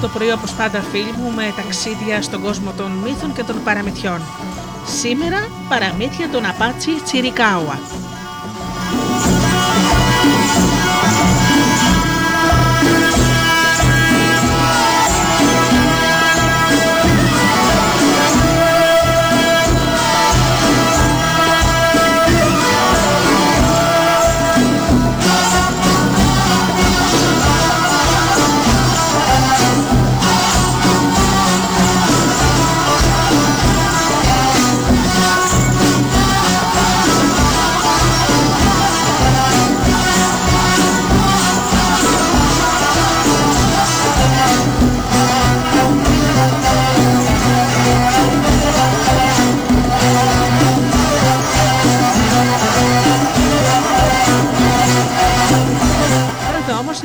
[0.00, 4.20] Το πρωί όπως πάντα φίλοι μου με ταξίδια στον κόσμο των μύθων και των παραμυθιών.
[4.86, 7.99] Σήμερα παραμύθια των Απάτσι Τσιρικάουα.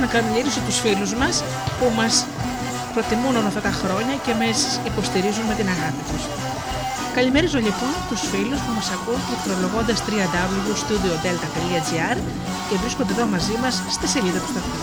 [0.07, 1.43] Καλημερίσω τους φίλους μας
[1.79, 2.25] που μας
[2.93, 4.47] προτιμούν όλα αυτά τα χρόνια και με
[4.91, 6.23] υποστηρίζουν με την αγάπη τους.
[7.17, 12.17] Καλημερίζω λοιπόν τους φίλους που μας ακούν πληκτρολογώντας www.studiodelta.gr
[12.69, 14.79] και βρίσκονται εδώ μαζί μας στη σελίδα του σταθμού.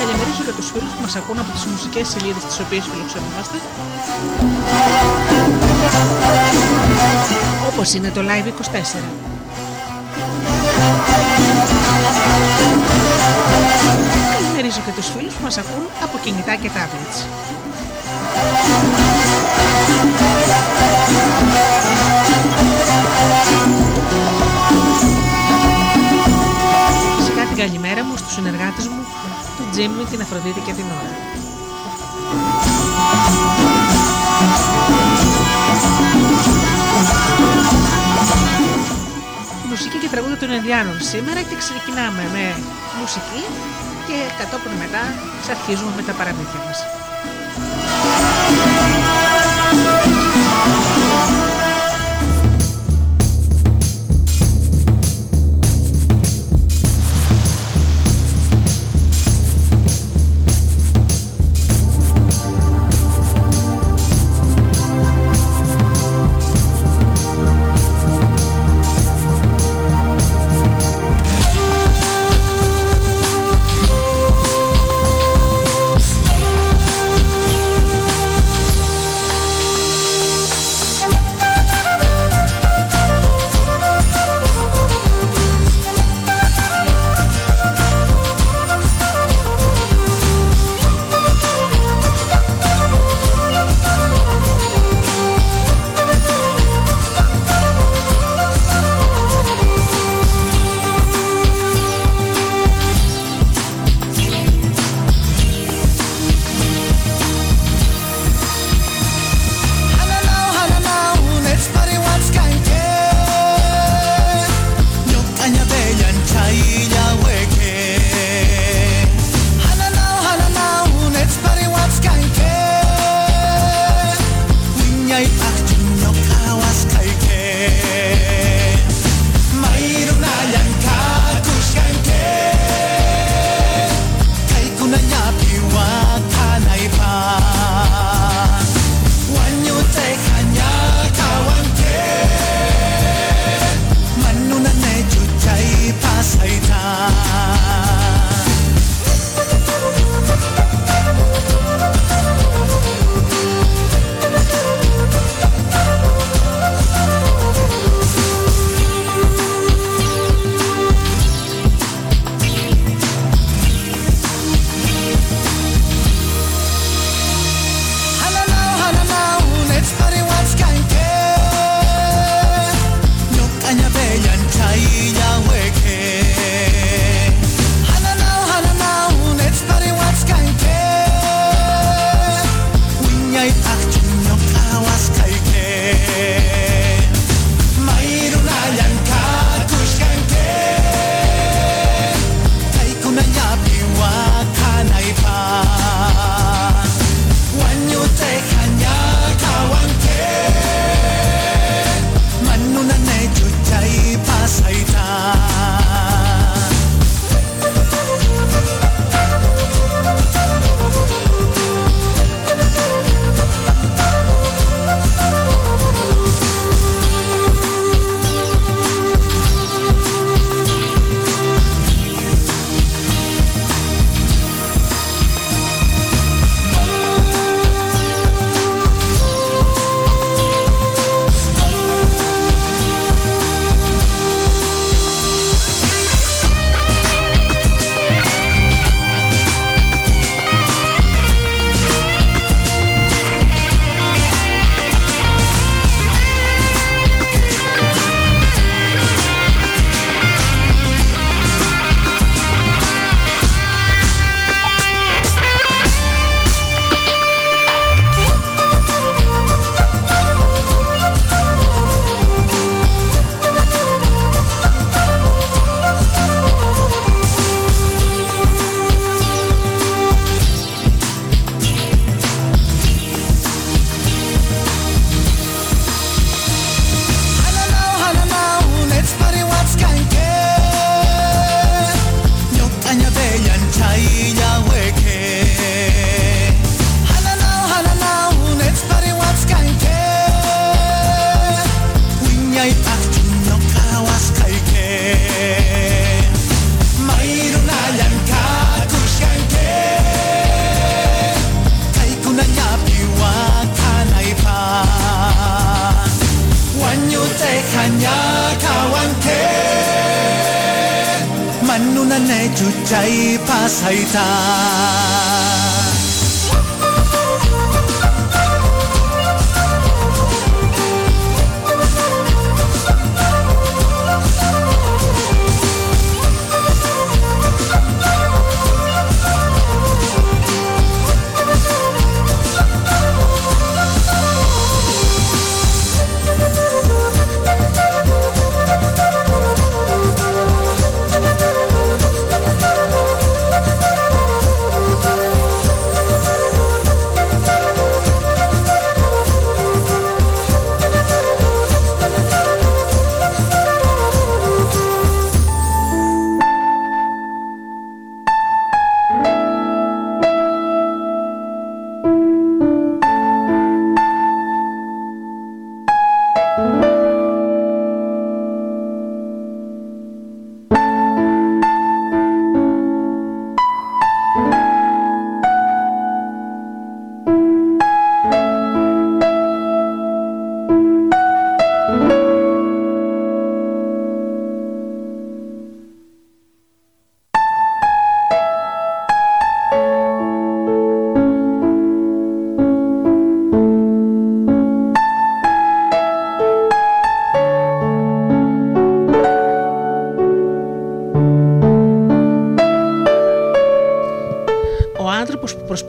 [0.00, 3.56] Καλημερίζω και τους φίλους που μας ακούν από τις μουσικές σελίδες τις οποίες φιλοξενούμαστε
[7.72, 8.52] όπως είναι το Live 24.
[14.32, 17.18] Καλημερίζω και τους φίλους που μας ακούν από κινητά και tablets.
[27.16, 29.04] Φυσικά την καλημέρα μου στους συνεργάτες μου,
[29.56, 31.34] τον Τζίμι, την Αφροδίτη και την Ώρα.
[39.68, 42.44] Μουσική και τραγούδια των Ινδιάνων σήμερα και ξεκινάμε με
[43.00, 43.42] μουσική
[44.06, 45.02] και κατόπιν μετά
[45.50, 47.03] αρχίζουμε με τα παραμύθια μας.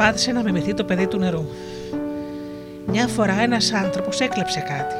[0.06, 1.46] Προσπάθησε να μιμηθεί το παιδί του νερού.
[2.86, 4.96] Μια φορά ένας άνθρωπος έκλεψε κάτι.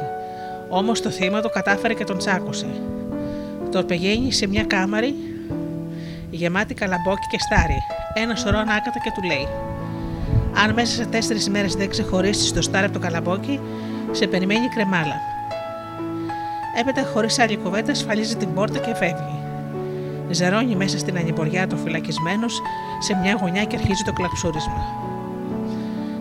[0.68, 2.66] Όμως το θύμα το κατάφερε και τον τσάκωσε.
[3.70, 5.14] Το πηγαίνει σε μια κάμαρη
[6.30, 7.78] γεμάτη καλαμπόκι και στάρι.
[8.14, 9.48] Ένα σωρό ανάκατα και του λέει:
[10.64, 13.60] Αν μέσα σε τέσσερις μέρε δεν ξεχωρίσεις το στάρι από το καλαμπόκι,
[14.10, 15.20] σε περιμένει κρεμάλα.
[16.80, 19.45] Έπειτα, χωρίς άλλη κουβέντα, ασφαλίζει την πόρτα και φεύγει.
[20.30, 22.62] Ζερώνει μέσα στην ανηποριά του φυλακισμένος
[22.98, 24.84] σε μια γωνιά και αρχίζει το κλαψούρισμα.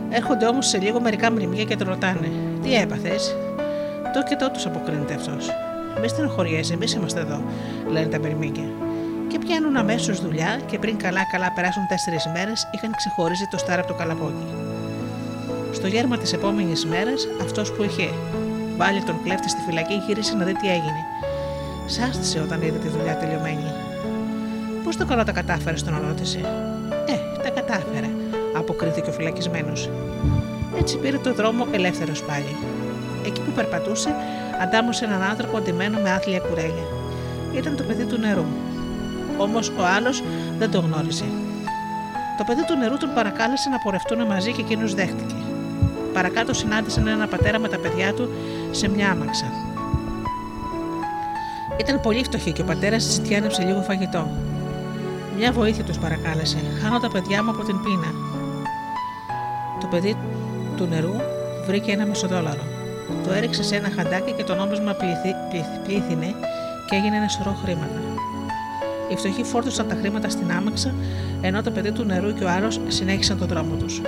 [0.09, 2.31] Έρχονται όμως σε λίγο μερικά μνημεία και τον ρωτάνε:
[2.63, 3.35] Τι έπαθες,
[4.13, 5.49] Το και το του αποκρίνεται αυτός.
[6.01, 7.41] Μη στενοχωριέσαι, εμείς είμαστε εδώ,
[7.89, 8.69] λένε τα μυρμήγκια.
[9.27, 13.91] Και πιάνουν αμέσως δουλειά και πριν καλά-καλά περάσουν τέσσερις μέρες είχαν ξεχωρίσει το στάρα από
[13.91, 14.47] το καλαμπόκι.
[15.71, 18.09] Στο γέρμα της επόμενης μέρας, αυτός που είχε
[18.77, 21.01] βάλει τον κλέφτη στη φυλακή γύρισε να δει τι έγινε.
[21.85, 23.74] Σάστησε όταν είδε τη δουλειά τελειωμένη.
[24.85, 26.39] Πώς το καλό τα κατάφερε, τον ρώτησε.
[27.05, 28.09] Ε, τα κατάφερε,
[28.57, 29.89] αποκρίθηκε ο φυλακισμένος.
[30.79, 32.55] Έτσι πήρε το δρόμο ελεύθερος πάλι.
[33.25, 34.15] Εκεί που περπατούσε,
[34.61, 36.87] αντάμωσε έναν άνθρωπο αντιμένο με άθλια κουρέλια.
[37.53, 38.45] Ήταν το παιδί του νερού.
[39.37, 40.23] Όμως ο άλλος
[40.57, 41.25] δεν το γνώριζε.
[42.37, 45.35] Το παιδί του νερού τον παρακάλεσε να πορευτούν μαζί και εκείνος δέχτηκε.
[46.13, 48.29] Παρακάτω συνάντησαν έναν πατέρα με τα παιδιά του
[48.71, 49.45] σε μια άμαξα.
[51.79, 54.27] Ήταν πολύ φτωχή και ο πατέρας ζητιάνεψε λίγο φαγητό.
[55.37, 56.57] Μια βοήθεια τους παρακάλεσε.
[56.81, 58.13] Χάνω τα παιδιά μου από την πείνα.
[59.81, 60.17] Το παιδί
[60.77, 61.13] του νερού
[61.67, 62.61] βρήκε ένα μισοδόλαρο.
[63.23, 64.95] Το έριξε σε ένα χαντάκι και το νόμισμα
[65.83, 66.33] πλήθυνε
[66.89, 67.99] και έγινε ένα σωρό χρήματα.
[69.09, 70.93] Οι φτωχοί φόρτωσαν τα χρήματα στην άμαξα,
[71.41, 74.01] ενώ το παιδί του νερού και ο άλλο συνέχισαν τον δρόμο τους.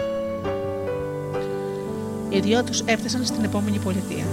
[2.29, 4.25] Οι δυο τους έφτασαν στην επόμενη πολιτεία.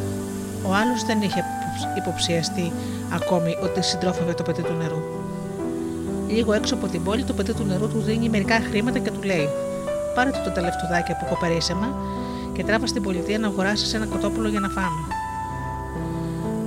[0.66, 1.44] Ο άλλος δεν είχε
[1.96, 2.72] υποψιαστεί
[3.12, 5.23] ακόμη ότι συντρόφευε το παιδί του νερού.
[6.28, 9.22] Λίγο έξω από την πόλη, το παιδί του νερού του δίνει μερικά χρήματα και του
[9.22, 9.48] λέει:
[10.14, 11.88] Πάρε το, το τελευτουδάκι από κοπερίσεμα
[12.52, 15.02] και τράβα στην πολιτεία να αγοράσεις ένα κοτόπουλο για να φάμε.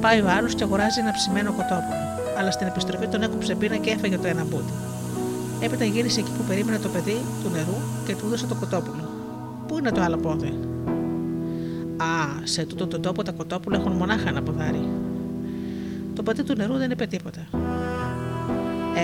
[0.02, 2.04] Πάει ο άλλος και αγοράζει ένα ψημένο κοτόπουλο,
[2.38, 4.74] αλλά στην επιστροφή τον έκοψε πίνα και έφαγε το ένα μπούτι.
[5.60, 9.10] Έπειτα γύρισε εκεί που περίμενε το παιδί του νερού και του έδωσε το κοτόπουλο.
[9.68, 10.54] Πού είναι το άλλο πόδι;
[11.98, 12.06] Α,
[12.44, 14.88] σε τούτο τον τόπο τα κοτόπουλα έχουν μονάχα ένα ποδάρι.
[16.16, 17.48] Το παιδί του νερού δεν είπε τίποτα.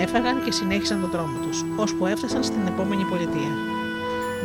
[0.02, 3.52] Έφαγαν και συνέχισαν τον δρόμο τους, ώσπου έφτασαν στην επόμενη πολιτεία.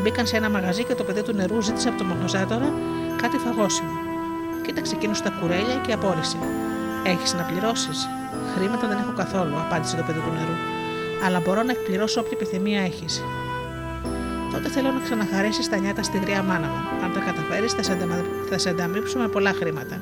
[0.01, 2.73] Μπήκαν σε ένα μαγαζί και το παιδί του νερού ζήτησε από τον μαγαζάτορα
[3.21, 3.91] κάτι φαγόσιμο.
[4.65, 6.37] Κοίταξε εκείνος στα κουρέλια και απόρρισε.
[7.03, 8.07] Έχεις να πληρώσεις.
[8.55, 10.55] Χρήματα δεν έχω καθόλου, απάντησε το παιδί του νερού.
[11.25, 13.23] Αλλά μπορώ να εκπληρώσω όποια επιθυμία έχεις.
[14.51, 17.03] Τότε θέλω να ξαναχαρίσει τα νιάτα στη γριά μάνα μου.
[17.03, 17.83] Αν τα καταφέρεις, θα,
[18.49, 19.95] θα σε ανταμείψω με πολλά χρήματα.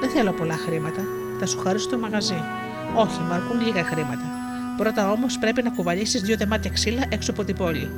[0.00, 1.02] Δεν θέλω πολλά χρήματα.
[1.38, 2.42] Θα σου χαρίσω το μαγαζί.
[2.98, 4.24] Όχι, μου αρκούν λίγα χρήματα.
[4.76, 7.90] Πρώτα όμως πρέπει να κουβαλήσεις δύο τεμάτια ξύλα έξω από την πόλη.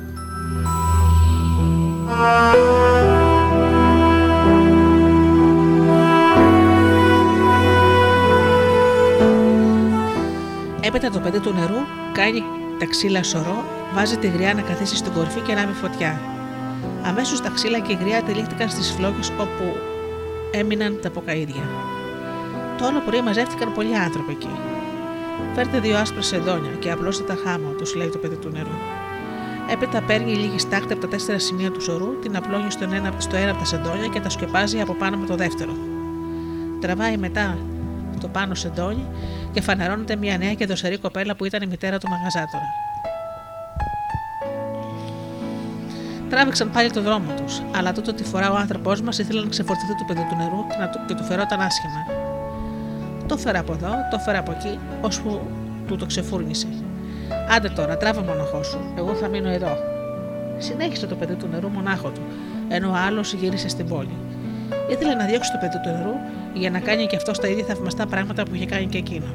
[10.81, 11.79] Έπειτα το παιδί του νερού
[12.11, 12.43] κάνει
[12.79, 13.63] τα ξύλα σωρό,
[13.93, 16.21] βάζει τη γριά να καθίσει στην κορφή και να μην φωτιά.
[17.03, 19.75] Αμέσως τα ξύλα και η γριά τελείχτηκαν στις φλόγες όπου
[20.51, 21.63] έμειναν τα ποκαίδια.
[22.77, 24.68] Το όλο πρωί μαζεύτηκαν πολλοί άνθρωποι εκεί.
[25.61, 28.77] Φέρτε δύο άσπρα σεντόνια και απλώστε τα χάμω, του λέει το παιδί του νερού.
[29.71, 33.35] Έπειτα παίρνει λίγη στάχτη από τα τέσσερα σημεία του σωρού, την απλώνει στο ένα, στο
[33.35, 35.71] ένα από τα σεντόνια και τα σκεπάζει από πάνω με το δεύτερο.
[36.81, 37.57] Τραβάει μετά
[38.19, 39.05] το πάνω σεντόνι
[39.51, 42.67] και φανερώνεται μια νέα και δοσερή κοπέλα που ήταν η μητέρα του μαγαζάτορα.
[46.29, 49.95] Τράβηξαν πάλι το δρόμο τους, αλλά τότε τη φορά ο άνθρωπός μας ήθελε να ξεφορτωθεί
[49.95, 50.65] του παιδί του νερού
[51.07, 52.18] και του φερόταν άσχημα.
[53.29, 55.41] Το φέρα από εδώ, το φέρα από εκεί, ώσπου
[55.87, 56.67] του το ξεφούρνησε.
[57.55, 59.77] Άντε τώρα, τράβα μοναχός σου, εγώ θα μείνω εδώ.
[60.57, 62.21] Συνέχισε το παιδί του νερού μονάχο του,
[62.67, 64.17] ενώ ο άλλος γύρισε στην πόλη.
[64.89, 66.13] Ήθελε να διώξει το παιδί του νερού
[66.53, 69.33] για να κάνει και αυτός τα ίδια θαυμαστά πράγματα που είχε κάνει και εκείνο.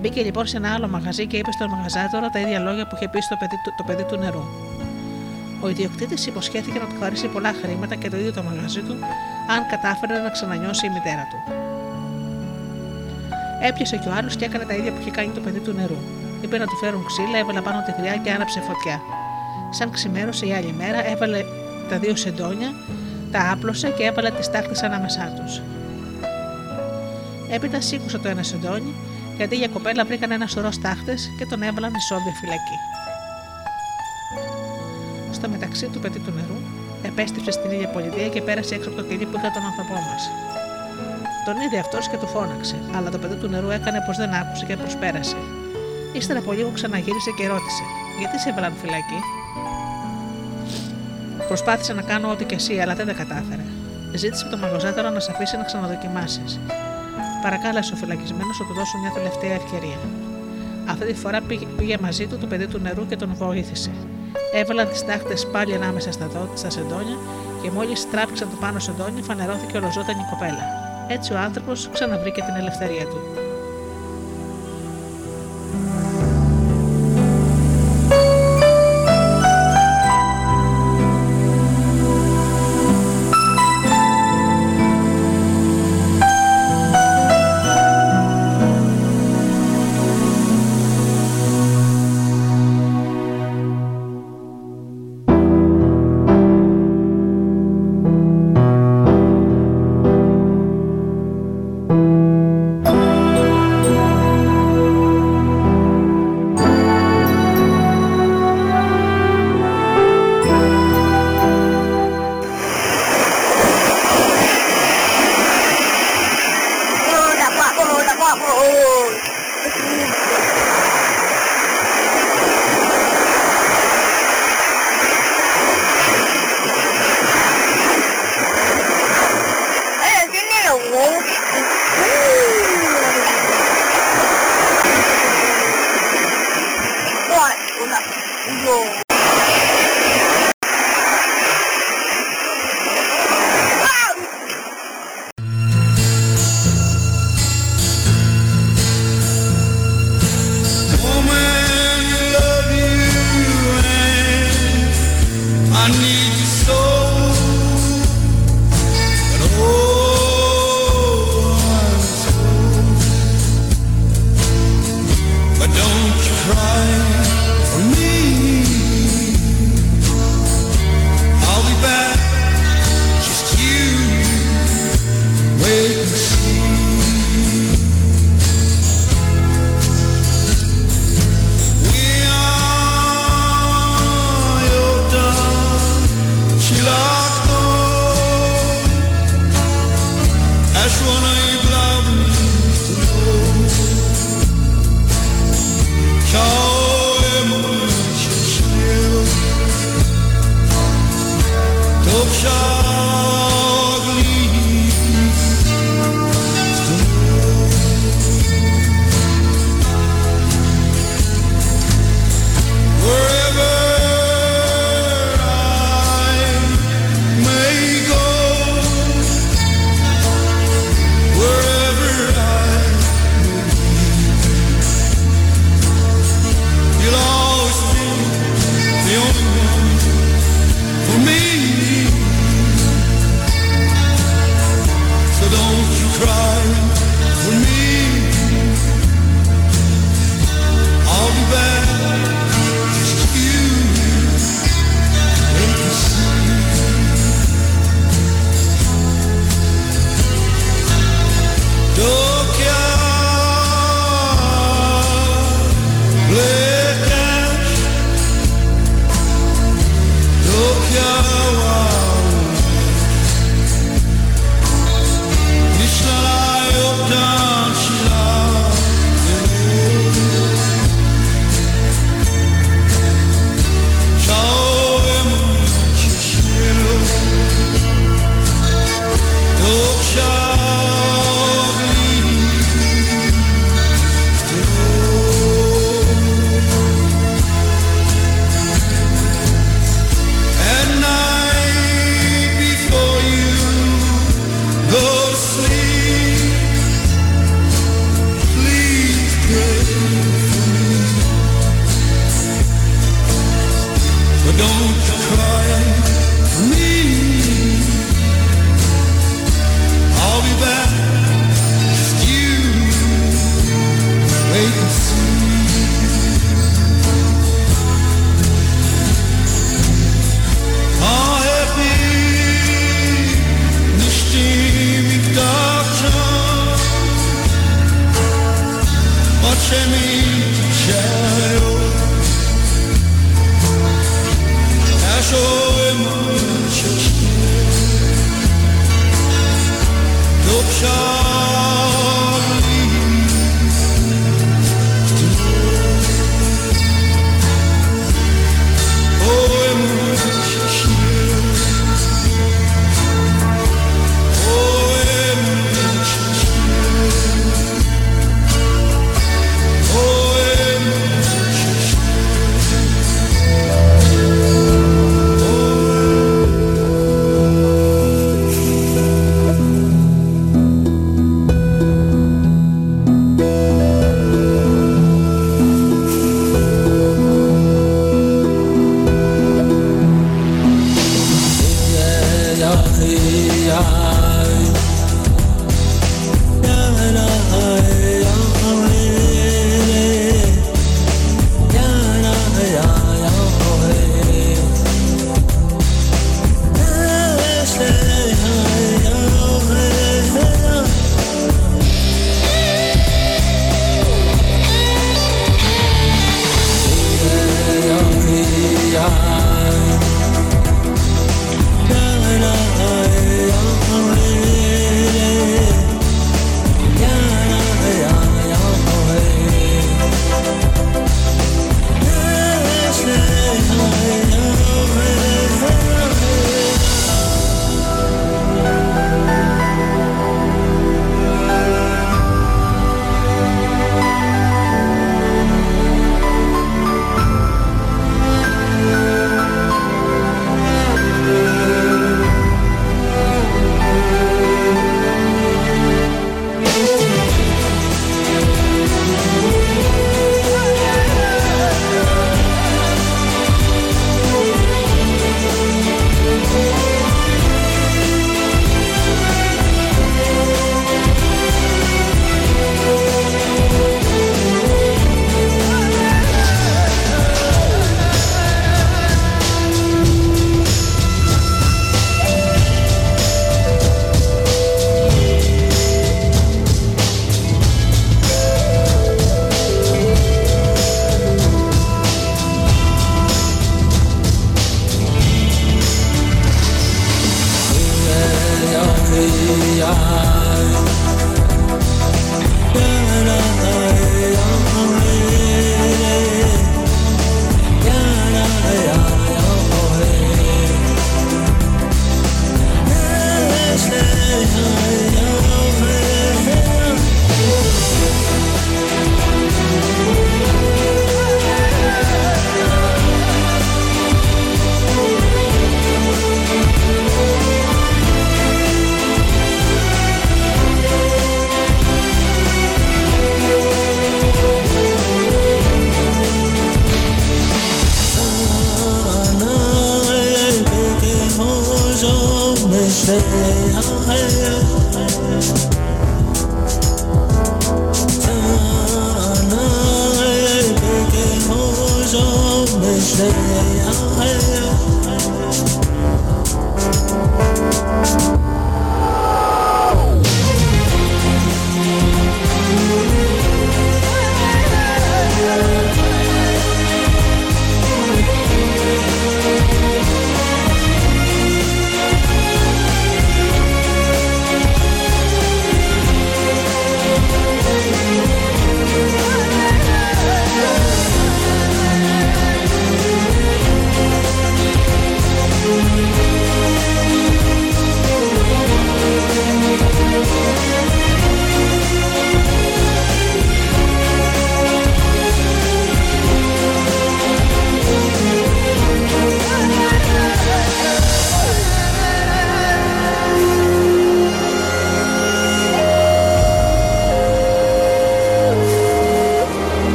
[0.00, 3.08] Μπήκε λοιπόν σε ένα άλλο μαγαζί και είπε στον μαγαζάτορα τα ίδια λόγια που είχε
[3.08, 4.44] πει στο παιδί, το παιδί του νερού.
[5.60, 8.94] Ο ιδιοκτήτης υποσχέθηκε να του χαρίσει πολλά χρήματα και το ίδιο το μαγαζί του,
[9.54, 11.61] αν κατάφερε να ξανανιώσει η μητέρα του.
[13.68, 15.98] Έπιασε και ο άλλος και έκανε τα ίδια που είχε κάνει το παιδί του νερού.
[16.40, 19.00] Είπε να του φέρουν ξύλα, έβαλε πάνω τη γριά και άναψε φωτιά.
[19.70, 21.44] Σαν ξημέρωσε η άλλη μέρα, έβαλε
[21.88, 22.70] τα δύο σεντόνια,
[23.32, 25.62] τα άπλωσε και έβαλε τις τάχτες ανάμεσά τους.
[27.50, 28.94] Έπειτα σήκωσε το ένα σεντόνι,
[29.36, 32.78] γιατί για κοπέλα βρήκαν ένα σωρό στάχτες και τον έβαλαν ισόβια φυλακή
[35.42, 36.58] στο μεταξύ του παιδί του νερού,
[37.02, 40.22] επέστρεψε στην ίδια πολιτεία και πέρασε έξω από το κλειδί που είχε τον άνθρωπό μας.
[41.44, 44.64] Τον είδε αυτός και του φώναξε, αλλά το παιδί του νερού έκανε πως δεν άκουσε
[44.64, 45.36] και προσπέρασε.
[46.12, 47.84] Ύστερα από λίγο ξαναγύρισε και ρώτησε:
[48.18, 49.20] Γιατί σε έβαλαν φυλακή;
[51.48, 53.64] Προσπάθησε να κάνω ό,τι και εσύ, αλλά δεν τα κατάφερε.
[54.14, 56.60] Ζήτησε από τον μαγαζάτορα να σε αφήσει να ξαναδοκιμάσεις.
[57.42, 59.98] Παρακάλεσε ο φυλακισμένος να του δώσω μια τελευταία ευκαιρία.
[60.86, 61.40] Αυτή τη φορά
[61.76, 63.90] πήγε μαζί του το παιδί του νερού και τον βοήθησε.
[64.54, 67.16] Έβαλαν τις τάχτες πάλι ανάμεσα στα, δό, στα σεντόνια
[67.62, 70.81] και μόλις τράβηξαν το πάνω σεντόνι, φανερώθηκε ολοζώταν κοπέλα.
[71.12, 73.51] Έτσι ο άνθρωπος ξαναβρήκε την ελευθερία του.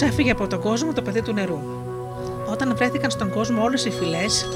[0.00, 1.58] Έφυγε από τον κόσμο το παιδί του νερού.
[2.50, 4.46] Όταν βρέθηκαν στον κόσμο όλες οι φυλές,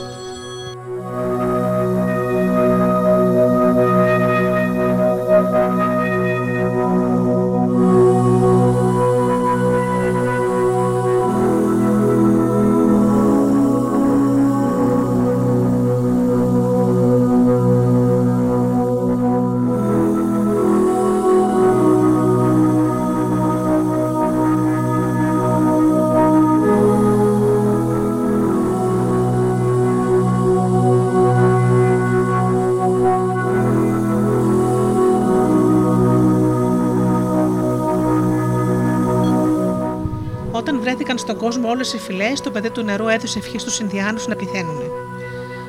[41.56, 44.80] στον κόσμο όλες οι φυλές, το παιδί του νερού έδωσε ευχή στους Ινδιάνους να πηθαίνουν.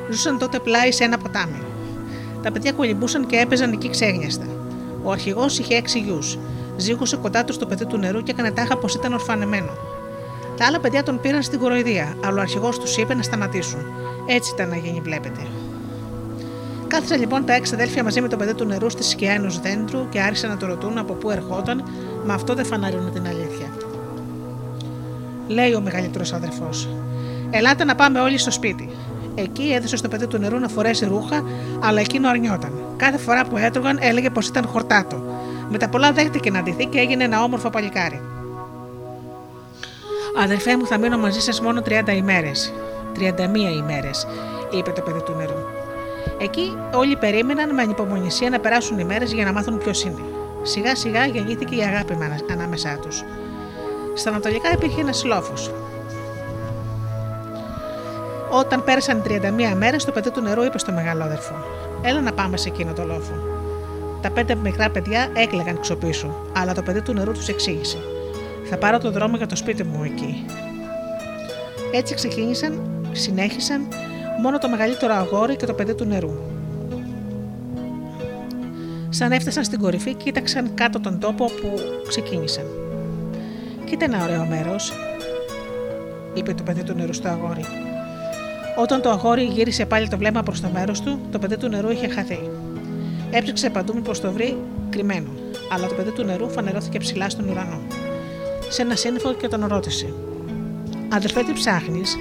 [0.10, 1.62] Ζούσαν τότε πλάι σε ένα ποτάμι.
[2.44, 4.46] Τα παιδιά κολυμπούσαν και έπαιζαν εκεί ξέγνιαστα.
[5.04, 6.38] Ο αρχηγός είχε έξι γιους.
[6.78, 9.72] Ζήγωσε κοντά τους το παιδί του νερού και έκανε τάχα πως ήταν ορφανεμένο.
[10.58, 13.80] Τα άλλα παιδιά τον πήραν στην κοροϊδία, αλλά ο αρχηγός τους είπε να σταματήσουν.
[14.26, 15.48] Έτσι ήταν να γίνει, βλέπετε.
[16.88, 20.10] Κάθισαν λοιπόν τα έξι αδέλφια μαζί με το παιδί του νερού στη σκιά ενός δέντρου
[20.10, 21.84] και άρχισαν να το ρωτούν από πού ερχόταν,
[22.26, 23.37] μα αυτό δεν φαναρώνει την αλήθεια
[25.48, 26.90] λέει ο μεγαλύτερος αδερφός.
[27.50, 28.90] Ελάτε να πάμε όλοι στο σπίτι.
[29.36, 31.44] Εκεί έδωσε στο παιδί του νερού να φορέσει ρούχα,
[31.80, 32.72] αλλά εκείνο αρνιόταν.
[32.98, 35.24] Κάθε φορά που έτρωγαν έλεγε πως ήταν χορτάτο.
[35.70, 38.22] Με τα πολλά δέχτηκε να ντυθεί και έγινε ένα όμορφο παλικάρι.
[40.44, 42.74] Αδερφέ μου, θα μείνω μαζί σας μόνο 30 ημέρες.
[43.14, 44.28] 31 ημέρες,
[44.72, 45.60] είπε το παιδί του νερού.
[46.40, 50.22] Εκεί όλοι περίμεναν με ανυπομονησία να περάσουν οι μέρες για να μάθουν ποιος είναι.
[50.62, 52.18] Σιγά σιγά γεννήθηκε η αγάπη
[52.52, 53.24] ανάμεσά τους.
[54.18, 55.72] Στα Ανατολικά υπήρχε ένας λόφος.
[58.52, 61.56] Όταν πέρασαν 31 μέρες, το παιδί του νερού είπε στο μεγάλο αδερφό:
[62.02, 63.34] Έλα να πάμε σε εκείνο το λόφο.
[64.22, 67.98] Τα πέντε μικρά παιδιά έκλαιγαν ξοπίσου, αλλά το παιδί του νερού τους εξήγησε:
[68.70, 70.46] Θα πάρω το δρόμο για το σπίτι μου εκεί.
[71.92, 73.88] Έτσι ξεκίνησαν, συνέχισαν
[74.42, 76.32] μόνο το μεγαλύτερο αγόρι και το παιδί του νερού.
[79.10, 82.87] Σαν έφτασαν στην κορυφή, κοίταξαν κάτω τον τόπο που ξεκίνησαν.
[83.90, 84.94] Κοίτα ένα ωραίο μέρος,
[86.34, 87.66] είπε το παιδί του νερού στο αγόρι.
[88.78, 91.90] Όταν το αγόρι γύρισε πάλι το βλέμμα προς το μέρος του, το παιδί του νερού
[91.90, 92.40] είχε χαθεί.
[93.32, 94.58] Έψαξε παντού μήπως το βρει
[94.90, 95.30] κρυμμένο,
[95.72, 97.80] αλλά το παιδί του νερού φανερώθηκε ψηλά στον ουρανό.
[98.70, 100.14] Σε ένα σύννεφο και τον ρώτησε:
[101.14, 102.16] Αδερφέ, τι ψάχνεις,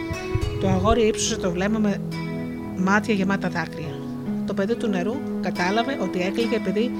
[0.60, 2.00] το αγόρι ύψωσε το βλέμμα με
[2.76, 3.94] μάτια γεμάτα δάκρυα.
[4.46, 6.90] Το παιδί του νερού κατάλαβε ότι έκλειγε επειδή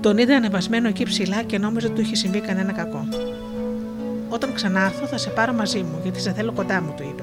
[0.00, 3.08] τον είδε ανεβασμένο εκεί ψηλά και νόμιζε ότι του είχε συμβεί κανένα κακό.
[4.28, 7.22] Όταν ξανάρθω θα σε πάρω μαζί μου, γιατί σε θέλω κοντά μου, του είπε.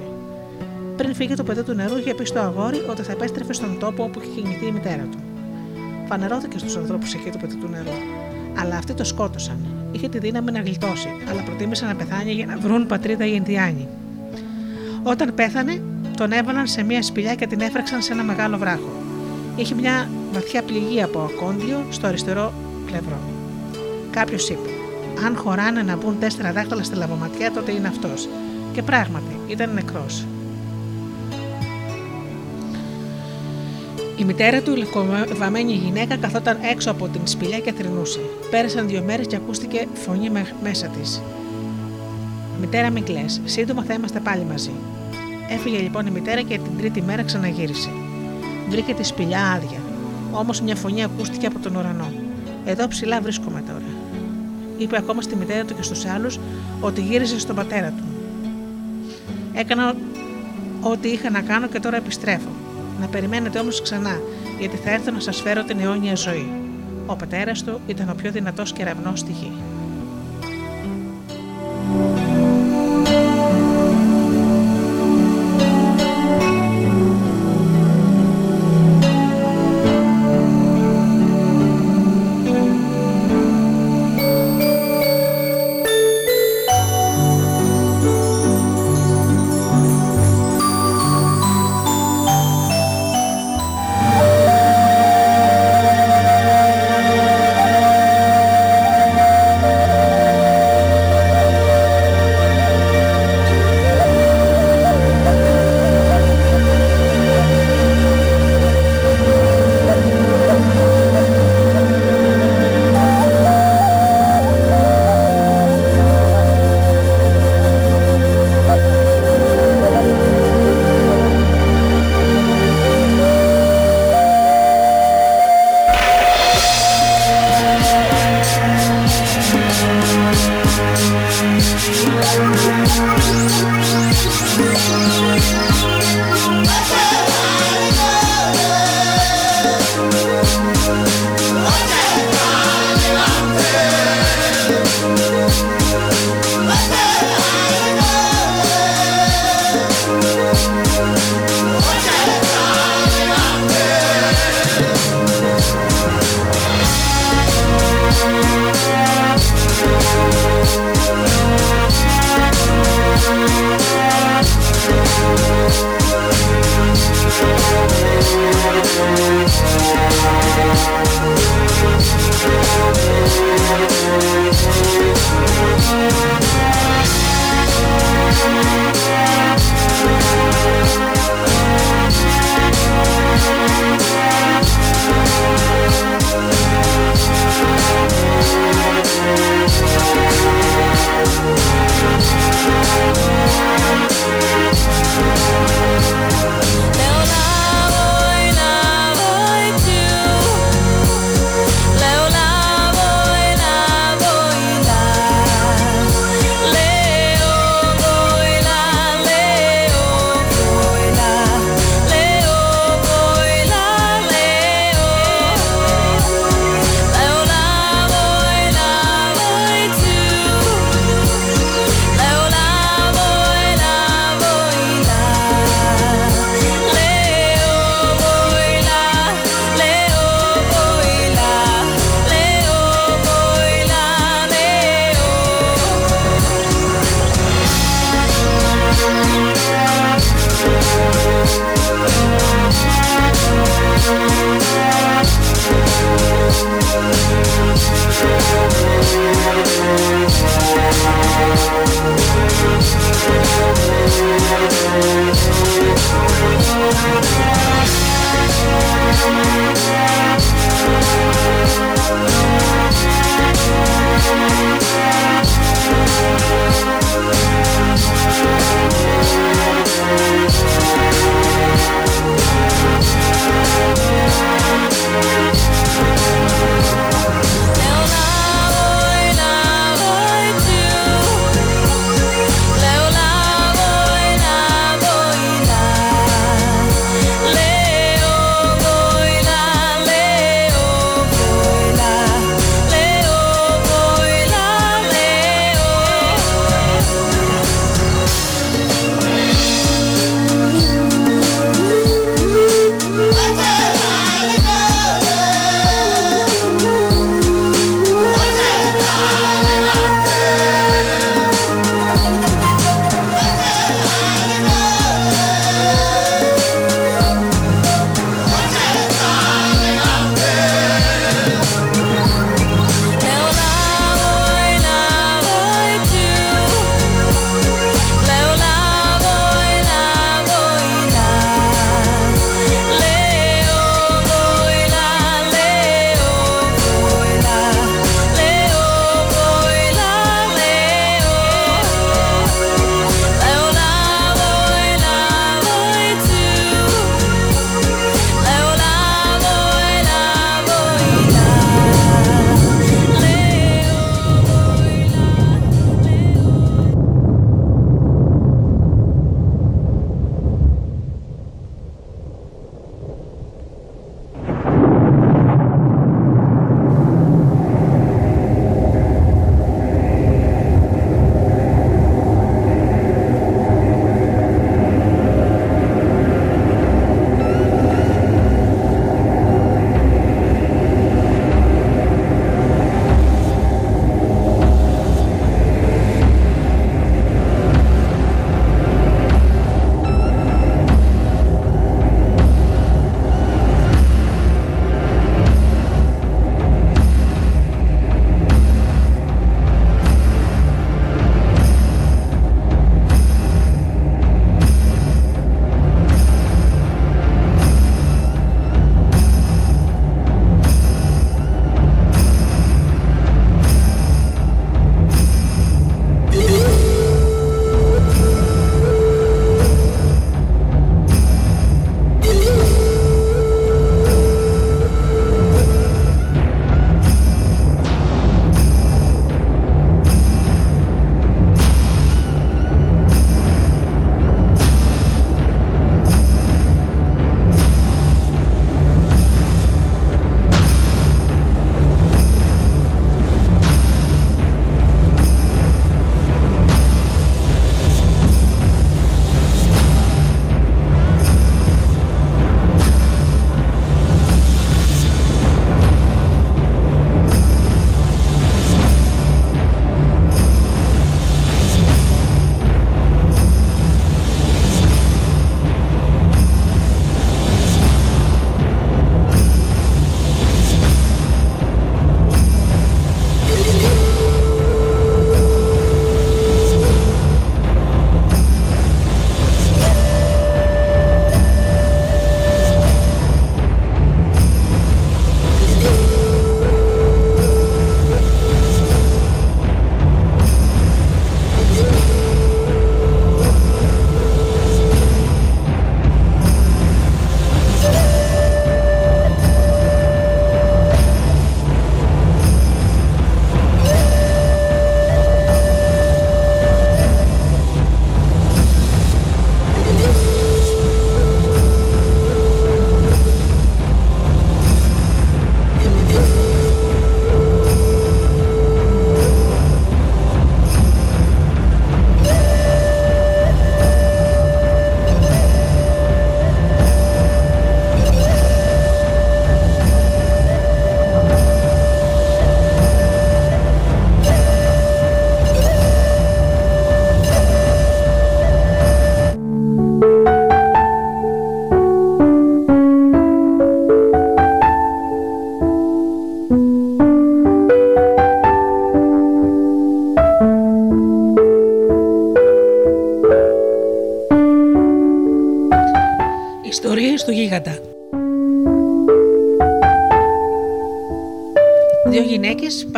[0.98, 4.04] Πριν φύγει το παιδί του νερού, είχε πει στο αγόρι ότι θα επέστρεφε στον τόπο
[4.04, 5.18] όπου είχε κινηθεί η μητέρα του.
[6.08, 7.98] Φανερώθηκε στους ανθρώπους εκεί του παιδί του νερού.
[8.60, 9.58] Αλλά αυτοί το σκότωσαν.
[9.92, 13.88] Είχε τη δύναμη να γλιτώσει, αλλά προτίμησε να πεθάνει για να βρουν πατρίδα οι Ινδιάνοι.
[15.04, 15.82] Όταν πέθανε,
[16.18, 18.92] τον έβαλαν σε μια σπηλιά και την έφραξαν σε ένα μεγάλο βράχο.
[19.56, 22.54] Είχε μια βαθιά πληγή από ακόντιο στο αριστερό
[22.86, 23.20] πλευρό.
[24.12, 24.70] Κάποιος είπε:
[25.26, 28.30] Αν χωράνε να μπουν τέσσερα δάχτυλα στη λαβοματιά, τότε είναι αυτός.
[28.74, 30.26] Και πράγματι ήταν νεκρός.
[34.18, 38.20] Η μητέρα του, λευκοβαμένη γυναίκα, καθόταν έξω από την σπηλιά και θρυνούσε.
[38.50, 40.32] Πέρασαν δύο μέρες και ακούστηκε φωνή
[40.64, 41.22] μέσα της.
[42.60, 43.26] Μητέρα, μην κλε.
[43.46, 44.72] Σύντομα θα είμαστε πάλι μαζί.
[45.50, 47.90] Έφυγε λοιπόν η μητέρα και την τρίτη μέρα ξαναγύρισε.
[48.70, 49.80] Βρήκε τη σπηλιά άδεια.
[50.32, 52.25] Όμως μια φωνή ακούστηκε από τον ουρανό.
[52.66, 53.84] Εδώ ψηλά βρίσκομαι τώρα.
[54.78, 56.40] Είπε ακόμα στη μητέρα του και στους άλλους
[56.82, 58.04] ότι γύριζε στον πατέρα του.
[59.54, 59.96] Έκανα
[60.82, 62.50] ό,τι είχα να κάνω και τώρα επιστρέφω.
[63.00, 64.20] Να περιμένετε όμως ξανά,
[64.60, 66.52] γιατί θα έρθω να σας φέρω την αιώνια ζωή.
[67.06, 69.52] Ο πατέρας του ήταν ο πιο δυνατός κεραυνό στη γη.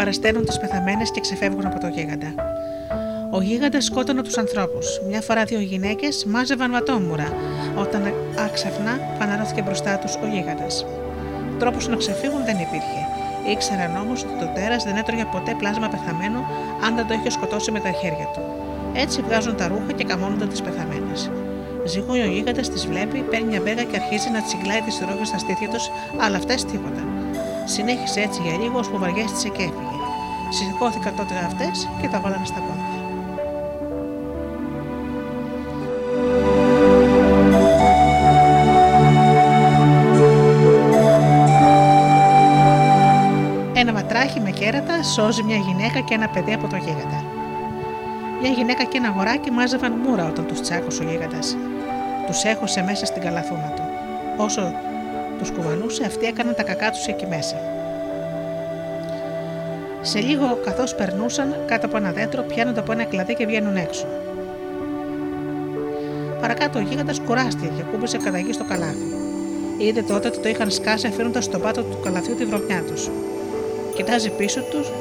[0.07, 2.33] Παρασταίνουν τις πεθαμένες και ξεφεύγουν από το γίγαντα.
[3.29, 5.01] Ο γίγαντας σκότωνε τους ανθρώπους.
[5.07, 7.33] Μια φορά δύο γυναίκες μάζευαν βατόμουρα,
[7.75, 8.13] όταν
[8.45, 10.85] άξαφνα φαναρώθηκε μπροστά τους ο γίγαντας.
[11.59, 13.01] Τρόπος να ξεφύγουν δεν υπήρχε.
[13.51, 16.39] Ήξεραν όμως ότι το τέρας δεν έτρωγε ποτέ πλάσμα πεθαμένο
[16.85, 18.41] αν δεν το είχε σκοτώσει με τα χέρια του.
[19.03, 21.31] Έτσι βγάζουν τα ρούχα και καμώνονται τις πεθαμένες.
[21.85, 25.37] Ζυγούει ο γίγαντας τις βλέπει, παίρνει μια μπέγα και αρχίζει να τσιγκλάει τις ρόγες στα
[25.37, 25.85] στήθια τους,
[26.23, 27.03] αλλά αυτές τίποτα.
[27.65, 29.76] Συνέχισε έτσι για λίγο, ώσπου βαριέστησε και έφυγε.
[30.57, 32.83] Σηκώθηκαν τότε αυτές και τα βάλανε στα πόδια.
[43.73, 47.23] Ένα ματράχι με κέρατα σώζει μια γυναίκα και ένα παιδί από το γίγαντα.
[48.41, 51.57] Μια γυναίκα και ένα αγοράκι μάζευαν μούρα όταν τους τσάκωσε ο γίγαντας.
[52.27, 53.83] Τους έχωσε μέσα στην καλαθούνα του.
[54.37, 54.73] Όσο
[55.39, 57.66] τους κουβανούσε, αυτοί έκαναν τα κακά τους εκεί μέσα.
[60.11, 64.05] Σε λίγο, καθώς περνούσαν κάτω από ένα δέντρο, πιάνονται από ένα κλαδί και βγαίνουν έξω.
[66.41, 69.07] Παρακάτω ο γίγαντας κουράστηκε και κούμπησε κατά γη στο καλάθι.
[69.77, 73.09] Είδε τότε ότι το είχαν σκάσει αφήνοντας στον πάτο του καλαθιού τη βρωμιά τους.
[73.95, 74.91] Κοιτάζει πίσω τους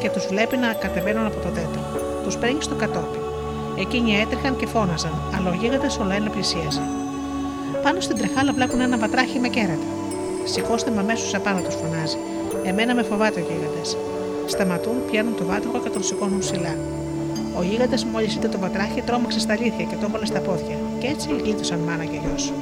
[0.00, 1.82] και τους βλέπει να κατεβαίνουν από το δέντρο.
[2.24, 3.18] Τους παίρνει στο κατόπι.
[3.80, 6.82] Εκείνοι έτρεχαν και φώναζαν, αλλά ο γίγαντας όλα ένα πλησίαζε.
[7.82, 9.88] Πάνω στην τρεχάλα βλέπουν ένα πατράχι με κέρατα.
[10.44, 12.16] Σηκώστε με αμέσως απάνω τους φωνάζει.
[12.64, 13.96] Εμένα με φοβάται ο γίγαντας.
[14.48, 16.76] Σταματούν, πιάνουν το βάτοχο και τον σηκώνουν ψηλά.
[17.58, 20.76] Ο γίγαντας μόλις είδε τον πατράχι τρόμαξε στα αλήθεια και το έβαλε στα πόδια.
[20.98, 22.52] Και έτσι γλίτωσαν μάνα και γιος.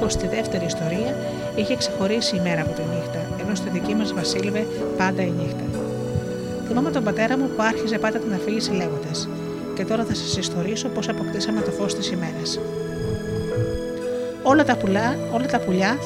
[0.00, 1.16] Πως στη δεύτερη ιστορία
[1.54, 5.64] είχε ξεχωρίσει η μέρα από τη νύχτα, ενώ στη δική μας βασίλευε πάντα η νύχτα.
[6.66, 9.28] Θυμάμαι τον πατέρα μου που άρχιζε πάντα την αφήγηση λέγοντας:
[9.76, 12.58] Και τώρα θα σας ιστορίσω πώς αποκτήσαμε το φως της ημέρας.
[14.42, 15.98] Όλα τα, πουλά, όλα τα πουλιά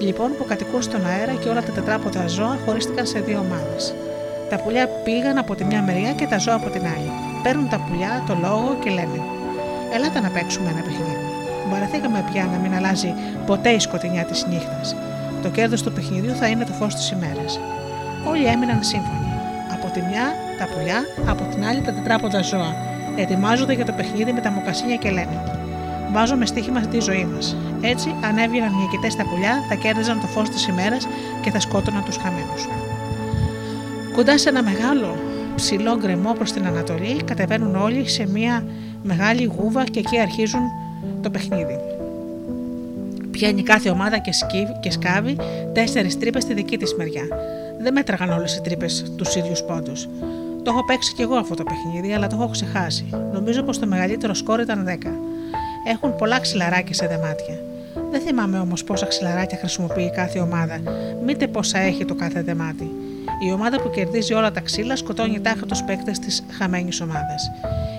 [0.00, 3.94] λοιπόν που κατοικούν στον αέρα και όλα τα τετράποδα ζώα χωρίστηκαν σε δύο ομάδες.
[4.50, 7.10] Τα πουλιά πήγαν από τη μια μεριά και τα ζώα από την άλλη.
[7.42, 9.18] Παίρνουν τα πουλιά το λόγο και λένε:
[9.94, 11.21] Ελάτε να παίξουμε ένα παιχνίδι.
[11.92, 13.14] Βαρεθήκαμε πια να μην αλλάζει
[13.46, 14.96] ποτέ η σκοτεινιά της νύχτας.
[15.42, 17.60] Το κέρδος του παιχνιδιού θα είναι το φως της ημέρας.
[18.28, 19.32] Όλοι έμειναν σύμφωνοι.
[19.72, 20.24] Από τη μια
[20.58, 22.74] τα πουλιά, από την άλλη τα τετράποδα ζώα.
[23.16, 25.42] Ετοιμάζονται για το παιχνίδι με τα μοκασίνια και λένε:
[26.12, 27.56] Βάζουμε στοίχημα τη ζωή μας.
[27.80, 31.08] Έτσι, αν έβγαιναν νικητές στα πουλιά, θα κέρδιζαν το φως της ημέρας
[31.42, 32.68] και θα σκότωναν τους χαμένους.
[34.12, 35.16] Κοντά σε ένα μεγάλο
[35.54, 38.64] ψηλό γκρεμό προς την Ανατολή, κατεβαίνουν όλοι σε μια
[39.02, 40.62] μεγάλη γούβα και εκεί αρχίζουν
[41.22, 41.78] το παιχνίδι.
[43.30, 45.36] Πιάνει κάθε ομάδα και, σκύβει, και σκάβει
[45.72, 47.26] τέσσερις τρύπες στη δική της μεριά.
[47.80, 50.08] Δεν μέτραγαν όλες οι τρύπες τους ίδιους πόντους.
[50.62, 53.04] Το έχω παίξει κι εγώ αυτό το παιχνίδι, αλλά το έχω ξεχάσει.
[53.32, 55.10] Νομίζω πως το μεγαλύτερο σκόρ ήταν 10.
[55.88, 57.58] Έχουν πολλά ξυλαράκια σε δεμάτια.
[58.10, 60.78] Δεν θυμάμαι όμως πόσα ξυλαράκια χρησιμοποιεί κάθε ομάδα,
[61.24, 62.90] μήτε πόσα έχει το κάθε δεμάτι.
[63.48, 67.50] Η ομάδα που κερδίζει όλα τα ξύλα σκοτώνει τάχα τους παίκτες της χαμένης ομάδας.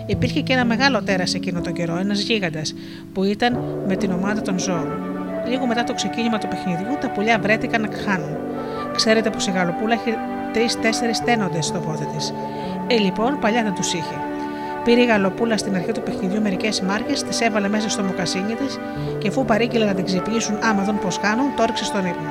[0.05, 2.73] Υπήρχε και ένα μεγάλο τέρας εκείνο τον καιρό, ένας γίγαντας,
[3.13, 4.87] που ήταν με την ομάδα των ζώων.
[5.47, 8.37] Λίγο μετά το ξεκίνημα του παιχνιδιού, τα πουλιά βρέθηκαν να χάνουν.
[8.95, 10.15] Ξέρετε πως η Γαλοπούλα έχει
[10.53, 12.33] τρει-τέσσερι τένοντε στο πόδι της.
[12.87, 14.15] Ε, λοιπόν, παλιά δεν τους είχε.
[14.83, 18.79] Πήρε η Γαλοπούλα στην αρχή του παιχνιδιού μερικές μάρκες, τις έβαλε μέσα στο μοκασίνι της
[19.17, 22.29] και αφού παρήγγειλε να την ξυπνήσουν άμα δουν πως κάνουν, το έριξε στον ύπνο.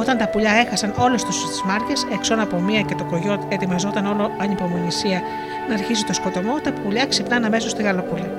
[0.00, 4.06] Όταν τα πουλιά έχασαν όλες τους τις μάρκες, εξών από μία και το κογιότ ετοιμαζόταν
[4.06, 5.22] όλο ανυπομονησία
[5.70, 8.30] να αρχίσει το σκοτωμό, τα πουλιά ξυπνάνε αμέσω στη Γαλοπούλα.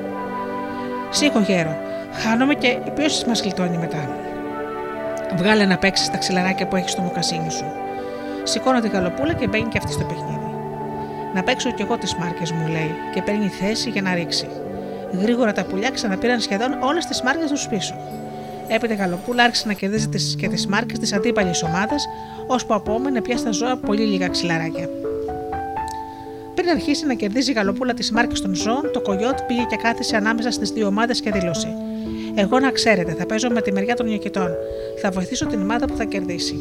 [1.10, 1.78] Σήκω γέρο,
[2.14, 4.10] χάνομαι και ποιος μας γλιτώνει μετά.
[5.36, 7.66] Βγάλε να παίξεις τα ξυλαράκια που έχεις στο μοκασίνι σου.
[8.44, 10.54] Σηκώνω τη γαλοπούλα και μπαίνει και αυτή στο παιχνίδι.
[11.34, 14.48] Να παίξω κι εγώ τις μάρκες μου, λέει, και παίρνει θέση για να ρίξει.
[15.22, 17.96] Γρήγορα τα πουλιά ξαναπήραν σχεδόν όλες τις μάρκες τους πίσω.
[18.68, 22.06] Έπειτα η γαλοπούλα άρχισε να κερδίζει τις και τις μάρκες της αντίπαλης ομάδας,
[22.48, 24.90] ώσπου απόμενε πια στα ζώα πολύ λίγα ξυλαράκια.
[26.62, 30.16] Πριν αρχίσει να κερδίζει η γαλοπούλα τι μάρκε των ζώων, το κογιότ πήγε και κάθισε
[30.16, 31.68] ανάμεσα στις δύο ομάδες και δήλωσε:
[32.36, 34.50] Εγώ να ξέρετε, θα παίζω με τη μεριά των νικητών.
[35.02, 36.60] Θα βοηθήσω την ομάδα που θα κερδίσει.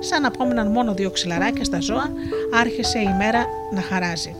[0.00, 2.12] Σαν απόμεναν μόνο δύο ξυλαράκια στα ζώα,
[2.60, 4.34] άρχισε η μέρα να χαράζει.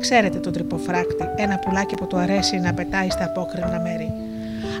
[0.00, 4.12] Ξέρετε τον τρυποφράκτη, ένα πουλάκι που του αρέσει να πετάει στα απόκρινα μέρη.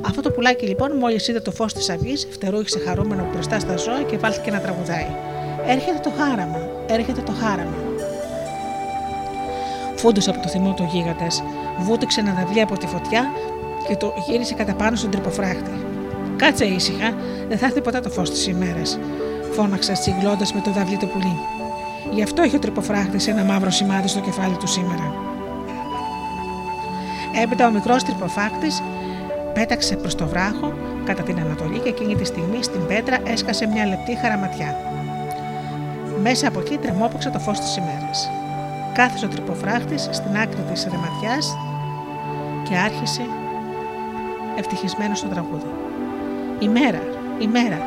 [0.06, 4.02] Αυτό το πουλάκι λοιπόν, μόλις είδε το φως της αυγής, φτερούγησε χαρούμενο μπροστά στα ζώα
[4.02, 5.06] και βάλθηκε να τραγουδάει.
[5.66, 7.89] Έρχεται το χάραμα, έρχεται το χάραμα.
[10.00, 11.42] Φούντωσε από το θυμό του γίγαντας,
[11.78, 13.30] βούτυξε ένα δαυλί από τη φωτιά
[13.88, 15.70] και το γύρισε κατά πάνω στον τρυποφράκτη.
[16.36, 17.14] Κάτσε ήσυχα,
[17.48, 18.98] δεν θα έρθει ποτέ το φως της ημέρας,
[19.52, 21.38] φώναξε τσιγκλώντας με το δαυλί του πουλί.
[22.12, 25.14] Γι' αυτό έχει ο τρυποφράχτης ένα μαύρο σημάδι στο κεφάλι του σήμερα.
[27.42, 28.68] Έπειτα ο μικρός τρυποφάκτη
[29.54, 30.72] πέταξε προς το βράχο
[31.04, 34.76] κατά την Ανατολή και εκείνη τη στιγμή στην πέτρα έσκασε μια λεπτή χαραματιά.
[36.22, 38.30] Μέσα από εκεί τρεμόπαξε το φως της ημέρας.
[39.00, 41.56] Κάθισε ο τρυποφράχτης στην άκρη της ρεματιάς
[42.68, 43.22] και άρχισε
[44.58, 45.70] ευτυχισμένος στο τραγούδι.
[46.58, 47.02] Ημέρα,
[47.38, 47.78] ημέρα.